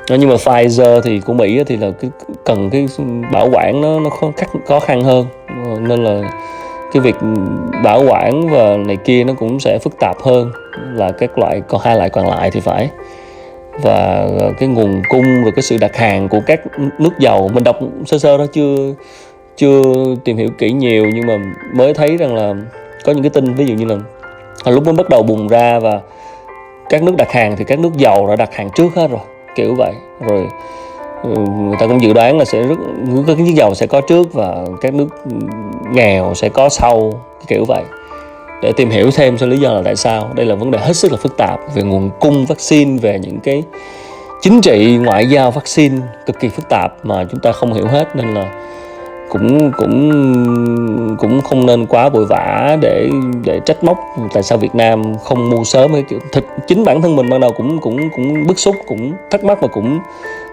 Nhưng 0.09 0.29
mà 0.29 0.35
Pfizer 0.35 1.01
thì 1.01 1.21
của 1.21 1.33
Mỹ 1.33 1.65
thì 1.67 1.77
là 1.77 1.91
cái 2.01 2.11
cần 2.45 2.71
cái 2.71 2.87
bảo 3.33 3.49
quản 3.53 3.81
nó 3.81 4.01
nó 4.01 4.11
khó, 4.11 4.31
khó 4.67 4.81
khăn 4.81 5.03
hơn. 5.03 5.27
Nên 5.81 6.05
là 6.05 6.31
cái 6.93 7.01
việc 7.01 7.17
bảo 7.85 8.05
quản 8.09 8.49
và 8.49 8.77
này 8.77 8.97
kia 8.97 9.25
nó 9.25 9.33
cũng 9.39 9.61
sẽ 9.61 9.79
phức 9.83 9.99
tạp 10.01 10.17
hơn 10.23 10.51
là 10.93 11.13
các 11.13 11.39
loại, 11.39 11.63
còn 11.69 11.81
hai 11.81 11.97
loại 11.97 12.11
còn 12.11 12.29
lại 12.29 12.51
thì 12.51 12.61
phải. 12.61 12.91
Và 13.83 14.29
ờ, 14.39 14.53
cái 14.59 14.69
nguồn 14.69 15.03
cung 15.09 15.45
và 15.45 15.51
cái 15.57 15.63
sự 15.63 15.77
đặt 15.81 15.97
hàng 15.97 16.29
của 16.29 16.41
các 16.47 16.61
nước 16.99 17.19
giàu, 17.19 17.51
mình 17.53 17.65
đọc 17.65 17.79
sơ 18.07 18.19
sơ 18.19 18.39
đó 18.39 18.47
chưa 18.53 18.95
chưa 19.57 19.83
tìm 20.25 20.37
hiểu 20.37 20.49
kỹ 20.59 20.73
nhiều, 20.73 21.07
nhưng 21.15 21.27
mà 21.27 21.39
mới 21.75 21.95
thấy 21.95 22.17
rằng 22.17 22.35
là 22.35 22.55
có 23.05 23.13
những 23.13 23.23
cái 23.23 23.31
tin, 23.31 23.55
ví 23.55 23.67
dụ 23.67 23.75
như 23.75 23.85
là 23.85 23.97
lúc 24.67 24.85
mới 24.85 24.95
bắt 24.95 25.09
đầu 25.09 25.23
bùng 25.23 25.49
ra 25.49 25.79
và 25.79 26.01
các 26.89 27.03
nước 27.03 27.17
đặt 27.17 27.33
hàng 27.33 27.57
thì 27.57 27.65
các 27.65 27.79
nước 27.79 27.97
giàu 27.97 28.27
đã 28.27 28.37
đặt 28.37 28.55
hàng 28.55 28.71
trước 28.75 28.95
hết 28.97 29.11
rồi, 29.11 29.21
kiểu 29.55 29.75
vậy. 29.75 29.93
Rồi 30.21 30.47
người 31.25 31.77
ta 31.81 31.87
cũng 31.87 32.03
dự 32.03 32.13
đoán 32.13 32.39
là 32.39 32.45
sẽ 32.45 32.63
rất 32.63 32.77
các 33.27 33.39
nước 33.39 33.53
giàu 33.55 33.75
sẽ 33.75 33.87
có 33.87 34.01
trước 34.01 34.33
và 34.33 34.57
các 34.81 34.95
nước 34.95 35.09
nghèo 35.93 36.35
sẽ 36.35 36.49
có 36.49 36.69
sau 36.69 37.13
kiểu 37.47 37.65
vậy. 37.69 37.83
Để 38.63 38.73
tìm 38.73 38.91
hiểu 38.91 39.11
thêm 39.11 39.39
xem 39.39 39.51
lý 39.51 39.57
do 39.57 39.73
là 39.73 39.83
tại 39.85 39.97
sao, 39.97 40.29
đây 40.35 40.47
là 40.47 40.55
vấn 40.55 40.71
đề 40.71 40.79
hết 40.79 40.97
sức 40.97 41.13
là 41.13 41.19
phức 41.23 41.37
tạp 41.37 41.61
về 41.75 41.83
nguồn 41.83 42.11
cung 42.21 42.47
vaccine, 42.47 42.99
về 43.03 43.19
những 43.19 43.41
cái 43.41 43.63
chính 44.41 44.61
trị 44.61 44.97
ngoại 44.97 45.27
giao 45.27 45.51
vaccine 45.51 45.97
cực 46.27 46.41
kỳ 46.41 46.49
phức 46.49 46.69
tạp 46.69 46.93
mà 47.03 47.25
chúng 47.31 47.41
ta 47.41 47.53
không 47.53 47.73
hiểu 47.73 47.87
hết, 47.87 48.17
nên 48.17 48.35
là 48.35 48.67
cũng 49.29 49.73
cũng 49.73 51.17
cũng 51.19 51.41
không 51.41 51.67
nên 51.67 51.87
quá 51.87 52.09
vội 52.09 52.27
vã 52.27 52.77
để 52.81 53.09
để 53.45 53.61
trách 53.67 53.85
móc 53.85 53.99
tại 54.33 54.43
sao 54.43 54.59
Việt 54.59 54.75
Nam 54.75 55.03
không 55.25 55.51
mua 55.51 55.65
sớm 55.65 55.93
cái 55.93 56.05
kiểu. 56.09 56.19
Thực, 56.33 56.45
chính 56.67 56.85
bản 56.85 57.03
thân 57.03 57.17
mình 57.17 57.31
ban 57.31 57.41
đầu 57.41 57.53
cũng 57.57 57.79
cũng 57.81 57.97
cũng 58.17 58.47
bức 58.47 58.59
xúc, 58.59 58.77
cũng 58.87 59.13
thắc 59.31 59.45
mắc 59.45 59.61
và 59.61 59.69
cũng 59.69 59.99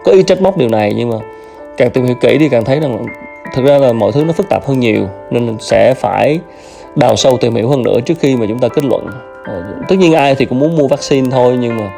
có 0.08 0.14
ý 0.14 0.24
trách 0.24 0.42
móc 0.42 0.58
điều 0.58 0.70
này, 0.70 0.94
nhưng 0.98 1.10
mà 1.10 1.18
càng 1.78 1.92
tìm 1.92 2.06
hiểu 2.06 2.16
kỹ 2.22 2.38
thì 2.40 2.50
càng 2.50 2.66
thấy 2.66 2.80
rằng 2.80 3.06
thực 3.54 3.66
ra 3.66 3.78
là 3.78 3.94
mọi 3.94 4.12
thứ 4.12 4.24
nó 4.24 4.34
phức 4.34 4.50
tạp 4.50 4.66
hơn 4.66 4.80
nhiều, 4.80 5.08
nên 5.32 5.58
sẽ 5.60 5.94
phải 5.94 6.40
đào 6.96 7.16
sâu 7.16 7.38
tìm 7.38 7.56
hiểu 7.56 7.70
hơn 7.70 7.84
nữa 7.84 8.00
trước 8.06 8.14
khi 8.20 8.36
mà 8.36 8.46
chúng 8.50 8.60
ta 8.60 8.68
kết 8.68 8.86
luận. 8.86 9.08
Ờ, 9.46 9.64
tất 9.88 9.96
nhiên 10.00 10.14
ai 10.14 10.36
thì 10.36 10.46
cũng 10.46 10.60
muốn 10.60 10.76
mua 10.76 10.88
vaccine 10.88 11.32
thôi, 11.32 11.58
nhưng 11.60 11.78
mà 11.78 11.92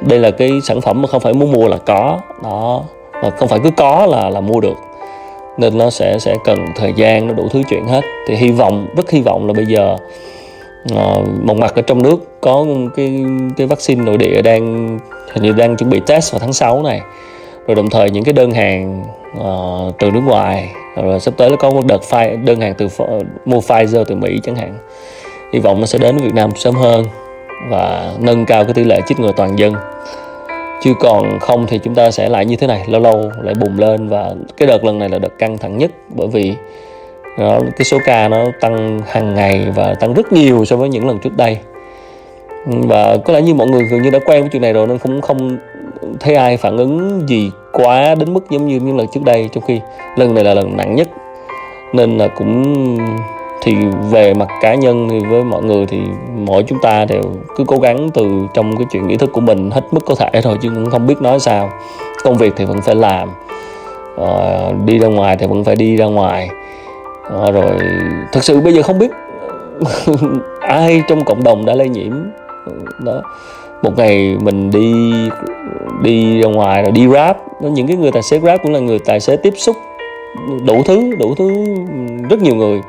đây 0.00 0.18
là 0.18 0.30
cái 0.30 0.50
sản 0.64 0.80
phẩm 0.80 1.02
mà 1.02 1.08
không 1.08 1.20
phải 1.20 1.32
muốn 1.32 1.52
mua 1.52 1.68
là 1.68 1.76
có. 1.76 2.18
Đó, 2.42 2.82
mà 3.22 3.30
không 3.30 3.48
phải 3.48 3.58
cứ 3.64 3.70
có 3.76 4.06
là 4.06 4.30
là 4.30 4.40
mua 4.40 4.60
được. 4.60 4.76
Nên 5.56 5.78
nó 5.78 5.90
sẽ 5.90 6.18
sẽ 6.18 6.34
cần 6.44 6.58
thời 6.76 6.92
gian, 6.96 7.26
nó 7.26 7.34
đủ 7.34 7.48
thứ 7.50 7.62
chuyện 7.68 7.84
hết. 7.84 8.00
Thì 8.28 8.34
hy 8.34 8.50
vọng, 8.50 8.86
rất 8.96 9.10
hy 9.10 9.20
vọng 9.20 9.46
là 9.46 9.52
bây 9.52 9.66
giờ 9.66 9.96
ờ, 10.94 11.20
một 11.42 11.56
mặt 11.56 11.74
ở 11.74 11.82
trong 11.82 12.02
nước 12.02 12.40
có 12.40 12.66
cái 12.96 13.24
cái 13.56 13.66
vaccine 13.66 14.04
nội 14.04 14.16
địa 14.16 14.42
đang 14.42 14.98
hình 15.32 15.42
như 15.42 15.52
đang 15.52 15.76
chuẩn 15.76 15.90
bị 15.90 16.00
test 16.06 16.32
vào 16.32 16.38
tháng 16.38 16.52
6 16.52 16.82
này. 16.82 17.00
Rồi 17.66 17.74
đồng 17.74 17.90
thời 17.90 18.10
những 18.10 18.24
cái 18.24 18.32
đơn 18.32 18.50
hàng 18.50 19.04
uh, 19.38 19.94
từ 19.98 20.10
nước 20.10 20.22
ngoài 20.26 20.72
rồi 20.96 21.20
sắp 21.20 21.34
tới 21.36 21.50
nó 21.50 21.56
có 21.56 21.70
một 21.70 21.84
đợt 21.86 22.00
file, 22.10 22.44
đơn 22.44 22.60
hàng 22.60 22.74
từ 22.78 22.88
mua 23.44 23.58
Pfizer 23.58 24.04
từ 24.04 24.14
Mỹ 24.14 24.40
chẳng 24.44 24.56
hạn. 24.56 24.74
Hy 25.52 25.58
vọng 25.58 25.80
nó 25.80 25.86
sẽ 25.86 25.98
đến 25.98 26.16
Việt 26.16 26.34
Nam 26.34 26.50
sớm 26.56 26.74
hơn 26.74 27.04
và 27.70 28.12
nâng 28.18 28.46
cao 28.46 28.64
cái 28.64 28.74
tỷ 28.74 28.84
lệ 28.84 29.00
chích 29.06 29.20
ngừa 29.20 29.32
toàn 29.36 29.58
dân. 29.58 29.74
Chứ 30.82 30.94
còn 31.00 31.38
không 31.40 31.66
thì 31.66 31.78
chúng 31.78 31.94
ta 31.94 32.10
sẽ 32.10 32.28
lại 32.28 32.46
như 32.46 32.56
thế 32.56 32.66
này 32.66 32.84
lâu 32.88 33.00
lâu 33.00 33.30
lại 33.42 33.54
bùng 33.60 33.78
lên 33.78 34.08
và 34.08 34.34
cái 34.56 34.68
đợt 34.68 34.84
lần 34.84 34.98
này 34.98 35.08
là 35.08 35.18
đợt 35.18 35.38
căng 35.38 35.58
thẳng 35.58 35.78
nhất 35.78 35.90
bởi 36.08 36.28
vì 36.28 36.54
nó, 37.38 37.58
cái 37.76 37.84
số 37.84 37.98
ca 38.04 38.28
nó 38.28 38.44
tăng 38.60 39.00
hàng 39.06 39.34
ngày 39.34 39.66
và 39.74 39.94
tăng 40.00 40.14
rất 40.14 40.32
nhiều 40.32 40.64
so 40.64 40.76
với 40.76 40.88
những 40.88 41.06
lần 41.06 41.18
trước 41.18 41.36
đây 41.36 41.58
và 42.68 43.16
có 43.24 43.32
lẽ 43.32 43.42
như 43.42 43.54
mọi 43.54 43.66
người 43.66 43.82
gần 43.84 44.02
như 44.02 44.10
đã 44.10 44.18
quen 44.18 44.40
với 44.40 44.50
chuyện 44.52 44.62
này 44.62 44.72
rồi 44.72 44.86
nên 44.86 44.98
cũng 44.98 45.20
không 45.20 45.58
thấy 46.20 46.34
ai 46.34 46.56
phản 46.56 46.76
ứng 46.76 47.22
gì 47.28 47.50
quá 47.72 48.14
đến 48.14 48.34
mức 48.34 48.50
giống 48.50 48.66
như 48.66 48.80
những 48.80 48.96
lần 48.96 49.06
trước 49.14 49.20
đây 49.24 49.48
trong 49.52 49.64
khi 49.66 49.80
lần 50.16 50.34
này 50.34 50.44
là 50.44 50.54
lần 50.54 50.76
nặng 50.76 50.94
nhất. 50.94 51.08
Nên 51.92 52.18
là 52.18 52.28
cũng 52.28 52.74
thì 53.62 53.74
về 54.10 54.34
mặt 54.34 54.48
cá 54.60 54.74
nhân 54.74 55.08
thì 55.10 55.20
với 55.30 55.44
mọi 55.44 55.62
người 55.62 55.86
thì 55.86 56.00
mỗi 56.34 56.62
chúng 56.62 56.78
ta 56.82 57.04
đều 57.04 57.22
cứ 57.56 57.64
cố 57.66 57.78
gắng 57.78 58.10
từ 58.14 58.30
trong 58.54 58.76
cái 58.76 58.86
chuyện 58.90 59.08
ý 59.08 59.16
thức 59.16 59.30
của 59.32 59.40
mình 59.40 59.70
hết 59.70 59.82
mức 59.90 60.00
có 60.06 60.14
thể 60.14 60.40
thôi 60.42 60.58
chứ 60.62 60.68
cũng 60.74 60.90
không 60.90 61.06
biết 61.06 61.22
nói 61.22 61.40
sao. 61.40 61.70
Công 62.24 62.36
việc 62.36 62.52
thì 62.56 62.64
vẫn 62.64 62.80
phải 62.80 62.94
làm 62.94 63.28
uh, 64.20 64.84
đi 64.84 64.98
ra 64.98 65.08
ngoài 65.08 65.36
thì 65.36 65.46
vẫn 65.46 65.64
phải 65.64 65.76
đi 65.76 65.96
ra 65.96 66.04
ngoài. 66.04 66.48
Uh, 67.26 67.54
rồi 67.54 67.72
thực 68.32 68.44
sự 68.44 68.60
bây 68.60 68.74
giờ 68.74 68.82
không 68.82 68.98
biết 68.98 69.10
ai 70.60 71.02
trong 71.08 71.24
cộng 71.24 71.44
đồng 71.44 71.66
đã 71.66 71.74
lây 71.74 71.88
nhiễm 71.88 72.12
đó. 73.04 73.22
Một 73.82 73.90
ngày 73.96 74.36
mình 74.40 74.70
đi 74.70 75.12
đi 76.02 76.40
ra 76.40 76.48
ngoài 76.48 76.82
rồi 76.82 76.92
đi 76.92 77.06
grab. 77.06 77.36
Những 77.60 77.86
cái 77.86 77.96
người 77.96 78.12
tài 78.12 78.22
xế 78.22 78.38
grab 78.38 78.60
cũng 78.62 78.72
là 78.72 78.78
người 78.78 78.98
tài 78.98 79.20
xế 79.20 79.36
tiếp 79.36 79.54
xúc, 79.56 79.76
đủ 80.66 80.82
thứ 80.82 81.14
đủ 81.18 81.34
thứ, 81.34 81.64
rất 82.30 82.42
nhiều 82.42 82.54
người. 82.54 82.80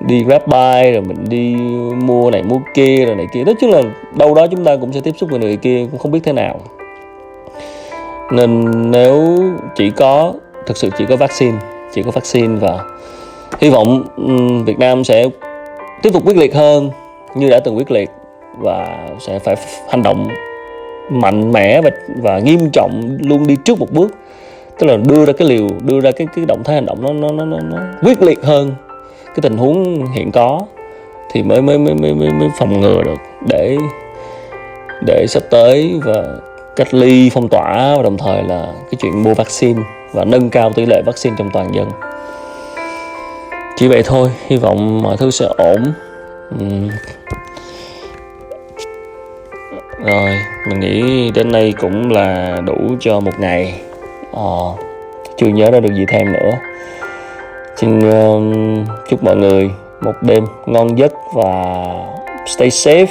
Đi 0.00 0.24
grab 0.24 0.42
bike 0.46 0.92
rồi 0.92 1.02
mình 1.02 1.24
đi 1.28 1.54
mua 2.02 2.30
này, 2.30 2.42
mua 2.42 2.58
kia 2.74 3.04
rồi 3.06 3.16
này 3.16 3.26
kia. 3.32 3.44
Nói 3.44 3.54
chung 3.60 3.70
là 3.70 3.82
đâu 4.14 4.34
đó 4.34 4.46
chúng 4.46 4.64
ta 4.64 4.76
cũng 4.76 4.92
sẽ 4.92 5.00
tiếp 5.00 5.12
xúc 5.16 5.30
với 5.30 5.40
người 5.40 5.56
kia, 5.56 5.86
cũng 5.90 6.00
không 6.00 6.12
biết 6.12 6.20
thế 6.24 6.32
nào. 6.32 6.60
Nên 8.32 8.64
nếu 8.90 9.38
chỉ 9.74 9.90
có, 9.90 10.32
thực 10.66 10.76
sự 10.76 10.90
chỉ 10.98 11.04
có 11.08 11.16
vaccine, 11.16 11.58
chỉ 11.92 12.02
có 12.02 12.10
vaccine 12.10 12.58
và 12.60 12.84
hy 13.60 13.70
vọng 13.70 14.04
Việt 14.66 14.78
Nam 14.78 15.04
sẽ 15.04 15.26
tiếp 16.02 16.10
tục 16.12 16.22
quyết 16.26 16.36
liệt 16.36 16.54
hơn 16.54 16.90
như 17.34 17.50
đã 17.50 17.60
từng 17.64 17.76
quyết 17.76 17.90
liệt 17.90 18.10
và 18.58 19.08
sẽ 19.20 19.38
phải 19.38 19.56
hành 19.88 20.02
động 20.02 20.28
mạnh 21.10 21.52
mẽ 21.52 21.80
và 21.80 21.90
và 22.22 22.38
nghiêm 22.38 22.70
trọng 22.72 23.18
luôn 23.20 23.46
đi 23.46 23.56
trước 23.64 23.78
một 23.78 23.90
bước. 23.92 24.10
Tức 24.78 24.86
là 24.86 24.96
đưa 24.96 25.24
ra 25.24 25.32
cái 25.32 25.48
liều 25.48 25.68
đưa 25.80 26.00
ra 26.00 26.10
cái 26.10 26.26
cái 26.36 26.44
động 26.44 26.64
thái 26.64 26.74
hành 26.74 26.86
động 26.86 27.02
nó 27.02 27.12
nó 27.12 27.32
nó 27.32 27.44
nó, 27.44 27.58
nó 27.60 27.78
quyết 28.02 28.22
liệt 28.22 28.42
hơn 28.42 28.74
cái 29.26 29.38
tình 29.42 29.56
huống 29.56 30.06
hiện 30.06 30.32
có 30.32 30.62
thì 31.32 31.42
mới 31.42 31.62
mới 31.62 31.78
mới 31.78 31.94
mới 31.94 32.14
mới, 32.14 32.30
mới 32.30 32.48
phòng 32.58 32.80
ngừa 32.80 33.02
được 33.02 33.18
để 33.48 33.76
để 35.06 35.26
sắp 35.28 35.42
tới 35.50 36.00
và 36.04 36.24
cách 36.76 36.94
ly 36.94 37.30
phong 37.34 37.48
tỏa 37.48 37.94
và 37.96 38.02
đồng 38.02 38.18
thời 38.18 38.42
là 38.42 38.66
cái 38.74 38.98
chuyện 38.98 39.22
mua 39.22 39.34
vaccine 39.34 39.82
và 40.12 40.24
nâng 40.24 40.50
cao 40.50 40.72
tỷ 40.72 40.86
lệ 40.86 41.02
vaccine 41.06 41.36
trong 41.38 41.50
toàn 41.52 41.74
dân. 41.74 41.88
Chỉ 43.76 43.88
vậy 43.88 44.02
thôi 44.02 44.28
hy 44.46 44.56
vọng 44.56 45.02
mọi 45.02 45.16
thứ 45.16 45.30
sẽ 45.30 45.46
ổn. 45.58 45.92
Uhm 46.54 46.88
rồi 50.08 50.30
mình 50.68 50.80
nghĩ 50.80 51.30
đến 51.34 51.52
đây 51.52 51.74
cũng 51.80 52.10
là 52.10 52.58
đủ 52.66 52.76
cho 53.00 53.20
một 53.20 53.40
ngày. 53.40 53.80
Ờ, 54.32 54.72
chưa 55.36 55.46
nhớ 55.46 55.70
ra 55.70 55.80
được 55.80 55.94
gì 55.94 56.04
thêm 56.08 56.32
nữa. 56.32 56.50
Xin 57.76 57.98
uh, 57.98 58.88
chúc 59.08 59.24
mọi 59.24 59.36
người 59.36 59.70
một 60.00 60.12
đêm 60.20 60.44
ngon 60.66 60.98
giấc 60.98 61.12
và 61.34 61.84
stay 62.46 62.68
safe 62.68 63.06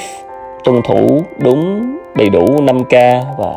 tuân 0.63 0.81
thủ 0.87 1.23
đúng 1.37 1.95
đầy 2.15 2.29
đủ 2.29 2.45
5k 2.45 3.21
và 3.37 3.53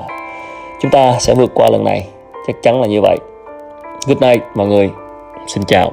chúng 0.83 0.91
ta 0.91 1.17
sẽ 1.19 1.35
vượt 1.35 1.51
qua 1.55 1.71
lần 1.71 1.85
này. 1.85 2.09
Chắc 2.47 2.57
chắn 2.63 2.81
là 2.81 2.87
như 2.87 3.01
vậy. 3.01 3.17
Good 4.07 4.23
night 4.23 4.43
mọi 4.55 4.67
người. 4.67 4.91
Xin 5.47 5.65
chào. 5.65 5.93